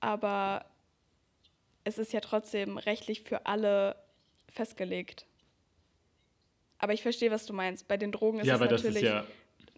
[0.00, 0.64] aber
[1.84, 3.96] es ist ja trotzdem rechtlich für alle
[4.50, 5.26] festgelegt.
[6.78, 7.88] Aber ich verstehe, was du meinst.
[7.88, 9.26] Bei den Drogen ist ja, es natürlich ist ja,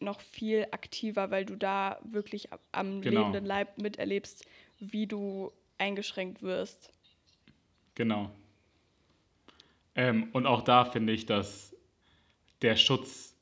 [0.01, 3.21] noch viel aktiver, weil du da wirklich am Genau.
[3.21, 4.45] lebenden Leib miterlebst,
[4.79, 6.93] wie du eingeschränkt wirst.
[7.95, 8.31] genau.
[9.97, 11.75] Ähm, und auch da finde ich, dass
[12.63, 13.35] der Schutz,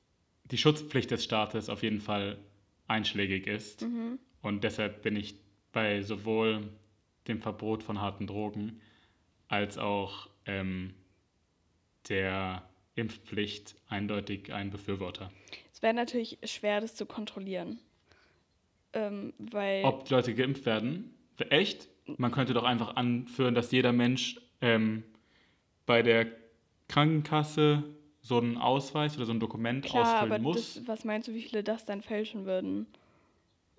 [0.44, 2.38] die Schutzpflicht des Staates auf jeden Fall
[2.86, 3.82] einschlägig ist.
[3.82, 4.18] Mhm.
[4.40, 5.34] Und deshalb bin ich
[5.72, 6.68] bei sowohl
[7.28, 8.80] dem Verbot von harten Drogen
[9.48, 10.94] als auch ähm,
[12.08, 12.62] der
[12.98, 15.30] Impfpflicht eindeutig ein Befürworter.
[15.72, 17.78] Es wäre natürlich schwer, das zu kontrollieren.
[18.92, 19.84] Ähm, weil.
[19.84, 21.14] Ob die Leute geimpft werden?
[21.50, 21.88] Echt?
[22.16, 25.04] Man könnte doch einfach anführen, dass jeder Mensch ähm,
[25.86, 26.26] bei der
[26.88, 27.84] Krankenkasse
[28.20, 30.74] so einen Ausweis oder so ein Dokument Klar, ausfüllen aber muss.
[30.74, 32.86] das, was meinst du, wie viele das dann fälschen würden?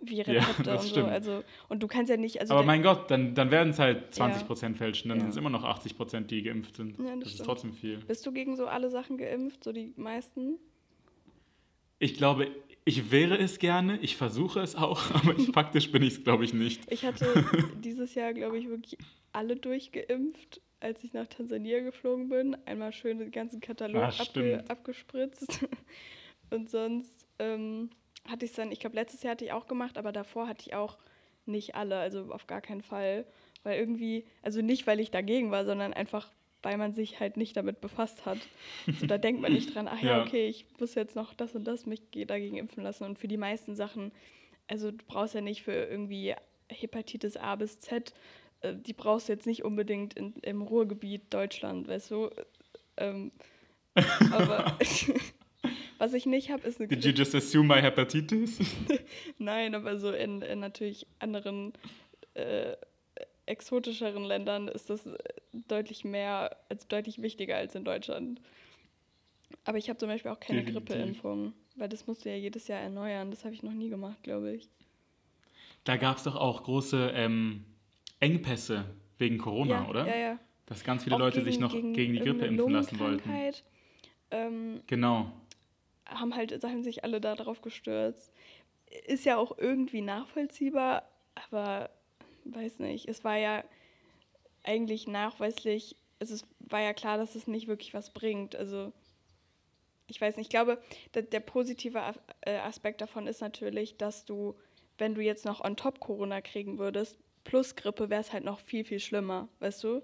[0.02, 0.94] Wie Ja, Rezepte das und so.
[0.96, 1.10] stimmt.
[1.10, 2.40] Also, und du kannst ja nicht.
[2.40, 4.26] Also aber mein Gott, dann, dann werden es halt Ja.
[4.28, 5.24] 20% fälschen, dann Ja.
[5.24, 6.98] sind es immer noch 80%, die geimpft sind.
[7.00, 7.98] Ja, das das ist trotzdem viel.
[7.98, 10.58] Bist du gegen so alle Sachen geimpft, so die meisten?
[12.00, 12.48] Ich glaube,
[12.86, 16.46] ich wäre es gerne, ich versuche es auch, aber ich, faktisch bin ich es, glaube
[16.46, 16.90] ich, nicht.
[16.92, 17.26] Ich hatte
[17.84, 18.98] dieses Jahr, glaube ich, wirklich
[19.34, 22.56] alle durchgeimpft, als ich nach Tansania geflogen bin.
[22.66, 25.60] Einmal schön den ganzen Katalog Ah, abge abgespritzt.
[26.52, 27.90] Und sonst ähm,
[28.30, 30.64] hatte ich es dann, ich glaube, letztes Jahr hatte ich auch gemacht, aber davor hatte
[30.68, 30.98] ich auch
[31.46, 33.26] nicht alle, also auf gar keinen Fall.
[33.64, 37.58] Weil irgendwie, also nicht, weil ich dagegen war, sondern einfach, weil man sich halt nicht
[37.58, 38.38] damit befasst hat.
[39.00, 40.24] So, da denkt man nicht dran, ach ja, Ja.
[40.24, 43.04] okay, ich muss jetzt noch das und das mich ge- dagegen impfen lassen.
[43.04, 44.12] Und für die meisten Sachen,
[44.68, 46.36] also du brauchst ja nicht für irgendwie
[46.70, 48.14] Hepatitis A bis Z,
[48.62, 52.30] äh, die brauchst du jetzt nicht unbedingt in, im Ruhrgebiet Deutschland, weißt du.
[52.98, 53.32] Ähm,
[54.32, 54.78] aber
[56.00, 58.60] was ich nicht habe, ist eine Did you just assume my hepatitis?
[59.38, 61.74] Nein, aber so in, in natürlich anderen
[62.34, 62.76] äh,
[63.46, 65.18] exotischeren Ländern ist das äh,
[65.68, 68.42] deutlich mehr, also deutlich wichtiger als in Deutschland.
[69.66, 70.64] Aber ich habe zum Beispiel auch keine.
[70.64, 73.30] Grippeimpfung, weil das musst du ja jedes Jahr erneuern.
[73.30, 74.70] Das habe ich noch nie gemacht, glaube ich.
[75.84, 77.66] Da gab es doch auch große ähm,
[78.20, 78.86] Engpässe
[79.18, 80.08] wegen Corona, ja, oder?
[80.08, 80.40] Ja, ja.
[80.66, 83.30] Dass ganz viele Auch Leute sich noch gegen, die Grippe impfen lassen wollten.
[84.32, 85.32] Ähm, Genau.
[86.10, 88.32] Haben halt haben sich alle darauf gestürzt.
[89.06, 91.90] Ist ja auch irgendwie nachvollziehbar, aber
[92.46, 93.08] weiß nicht.
[93.08, 93.64] Es war ja
[94.64, 98.56] eigentlich nachweislich, also es war ja klar, dass es nicht wirklich was bringt.
[98.56, 98.92] Also
[100.08, 100.82] ich weiß nicht, ich glaube,
[101.14, 102.02] der, der positive
[102.42, 104.56] äh, Aspekt davon ist natürlich, dass du,
[104.98, 108.60] wenn du jetzt noch on top Corona kriegen würdest, plus Grippe, wäre es halt noch
[108.60, 110.02] viel, viel schlimmer, weißt du?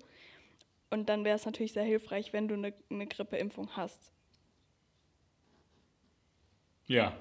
[0.89, 4.11] Und dann wäre es natürlich sehr hilfreich, wenn du eine, eine Grippeimpfung hast.
[6.87, 7.15] Ja.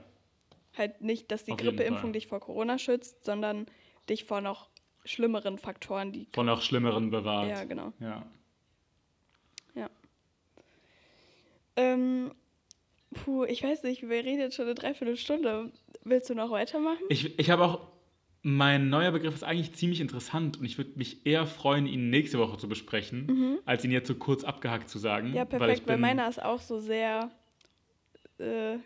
[0.76, 3.66] Halt nicht, dass die Auf Grippeimpfung dich vor Corona schützt, sondern
[4.08, 4.68] dich vor noch
[5.04, 6.28] schlimmeren Faktoren, die.
[6.32, 7.48] Von noch Schlimmeren bewahrt.
[7.48, 7.92] Ja, genau.
[8.00, 8.24] Ja.
[11.76, 12.32] Ähm,
[13.12, 15.72] puh, ich weiß nicht, wir reden jetzt schon eine Dreiviertelstunde.
[16.04, 17.02] Willst du noch weitermachen?
[17.08, 17.80] Ich, ich habe auch,
[18.42, 22.38] mein neuer Begriff ist eigentlich ziemlich interessant und ich würde mich eher freuen, ihn nächste
[22.38, 25.30] Woche zu besprechen, als ihn jetzt so kurz abgehackt zu sagen.
[25.30, 25.34] Mhm.
[25.34, 27.30] Ja, weil, perfekt, weil, bin, meiner ist auch so sehr
[28.38, 28.76] äh,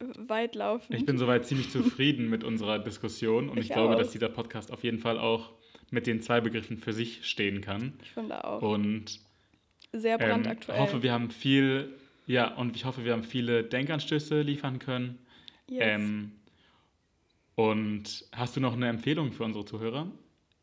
[0.00, 0.96] weitlaufend.
[0.98, 3.98] ich bin soweit ziemlich zufrieden mit unserer Diskussion und ich, Ich glaube, auch.
[3.98, 5.52] dass dieser Podcast auf jeden Fall auch
[5.90, 7.94] mit den zwei Begriffen für sich stehen kann.
[8.02, 8.62] ich finde auch.
[8.62, 9.20] Und
[9.92, 10.78] sehr ähm, brandaktuell.
[10.80, 11.94] hoffe, wir haben viel,
[12.26, 15.18] ja, und ich hoffe, wir haben viele Denkanstöße liefern können.
[15.68, 15.82] yes.
[15.86, 16.32] Ähm,
[17.54, 20.10] und hast du noch eine Empfehlung für unsere Zuhörer?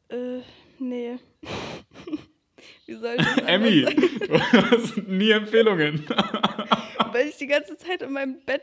[0.09, 0.39] äh,
[0.79, 1.15] nee.
[2.85, 3.85] Wie soll ich das Emmy,
[4.27, 6.03] du hast nie Empfehlungen.
[7.13, 8.61] Weil ich die ganze Zeit in meinem Bett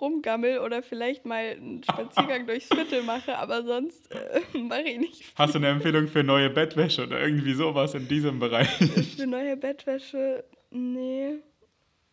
[0.00, 5.24] rumgammel oder vielleicht mal einen Spaziergang durchs Viertel mache, aber sonst äh, mache ich nicht
[5.24, 5.34] viel.
[5.36, 8.68] Hast du eine Empfehlung für neue Bettwäsche oder irgendwie sowas in diesem Bereich?
[9.16, 11.36] Für neue Bettwäsche, nee.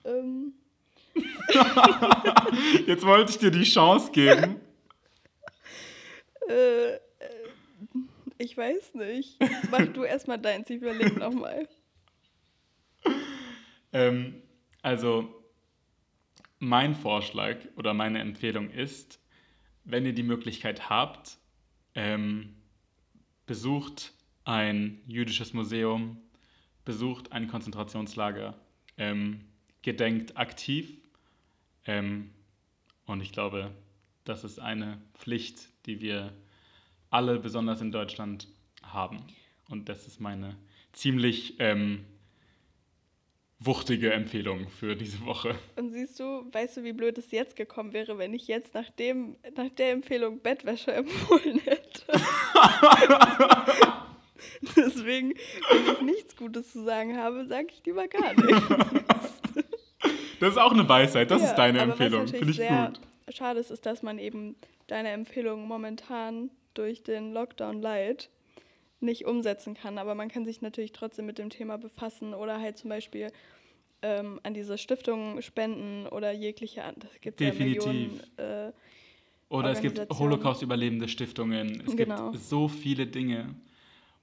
[0.05, 0.53] Ähm,
[2.85, 4.61] Jetzt wollte ich dir die Chance geben.
[6.47, 6.99] äh, äh,
[8.37, 9.37] ich weiß nicht.
[9.71, 11.67] Mach du erstmal deins, ich überlege nochmal.
[13.93, 14.41] Ähm,
[14.83, 15.36] also,
[16.59, 19.19] mein Vorschlag oder meine Empfehlung ist,
[19.83, 21.37] wenn ihr die Möglichkeit habt,
[21.95, 22.55] ähm,
[23.45, 26.17] besucht ein jüdisches Museum,
[26.85, 28.55] besucht ein Konzentrationslager,
[28.97, 29.45] ähm,
[29.81, 30.97] gedenkt aktiv.
[31.85, 32.31] Ähm,
[33.05, 33.71] und ich glaube,
[34.23, 36.33] das ist eine Pflicht, die wir
[37.09, 38.47] alle, besonders in Deutschland,
[38.83, 39.23] haben.
[39.69, 40.57] Und das ist meine
[40.91, 42.05] ziemlich ähm,
[43.59, 45.55] wuchtige Empfehlung für diese Woche.
[45.75, 48.89] Und siehst du, weißt du, wie blöd es jetzt gekommen wäre, wenn ich jetzt nach,
[48.91, 52.03] dem, nach der Empfehlung Bettwäsche empfohlen hätte?
[54.75, 55.33] Deswegen,
[55.69, 58.67] wenn ich nichts Gutes zu sagen habe, sage ich lieber gar nichts.
[60.39, 62.25] Das ist auch eine Weisheit, das Ja, ist deine Empfehlung.
[62.25, 63.35] natürlich Finde ich sehr gut.
[63.35, 64.55] Schade ist, ist, dass man eben
[64.85, 68.29] deine Empfehlung momentan durch den Lockdown Light
[68.99, 69.97] nicht umsetzen kann.
[69.97, 73.31] Aber man kann sich natürlich trotzdem mit dem Thema befassen oder halt zum Beispiel
[74.01, 77.09] ähm, an diese Stiftungen spenden oder jegliche andere.
[77.15, 77.85] Es gibt ja Definitiv.
[77.85, 78.19] Millionen.
[78.37, 78.71] Äh,
[79.49, 79.99] Oder es gibt.
[80.11, 81.81] Holocaust-überlebende Stiftungen.
[81.87, 82.31] Es Genau.
[82.31, 83.55] gibt so viele Dinge.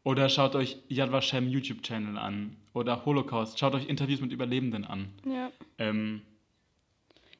[0.04, 2.56] Oder schaut euch Yad Vashem YouTube-Channel an.
[2.74, 3.58] Oder Holocaust.
[3.58, 5.08] Schaut euch Interviews mit Überlebenden an.
[5.26, 6.22] ja, Ähm,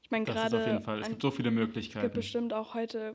[0.05, 0.57] ich meine das gerade.
[0.57, 1.01] ist auf jeden Fall.
[1.01, 2.15] Es gibt so viele Es gibt Möglichkeiten.
[2.15, 3.15] bestimmt auch heute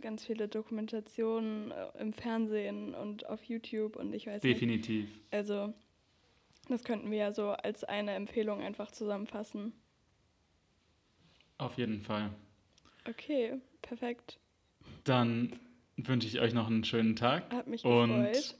[0.00, 4.54] ganz viele Dokumentationen äh, im Fernsehen und auf YouTube und ich weiß nicht.
[4.54, 5.08] Definitiv.
[5.30, 5.72] Also,
[6.68, 9.72] das könnten wir ja so als eine Empfehlung einfach zusammenfassen.
[11.58, 12.30] Auf jeden Fall.
[13.08, 14.38] Okay, perfekt.
[15.04, 15.58] Dann
[15.96, 17.52] wünsche ich euch noch einen schönen Tag.
[17.54, 18.56] Hat mich Und gefreut.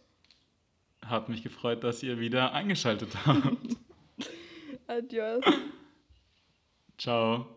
[1.04, 3.76] hat mich gefreut, dass ihr wieder eingeschaltet habt.
[4.86, 5.44] Adios.
[6.98, 7.53] Ciao.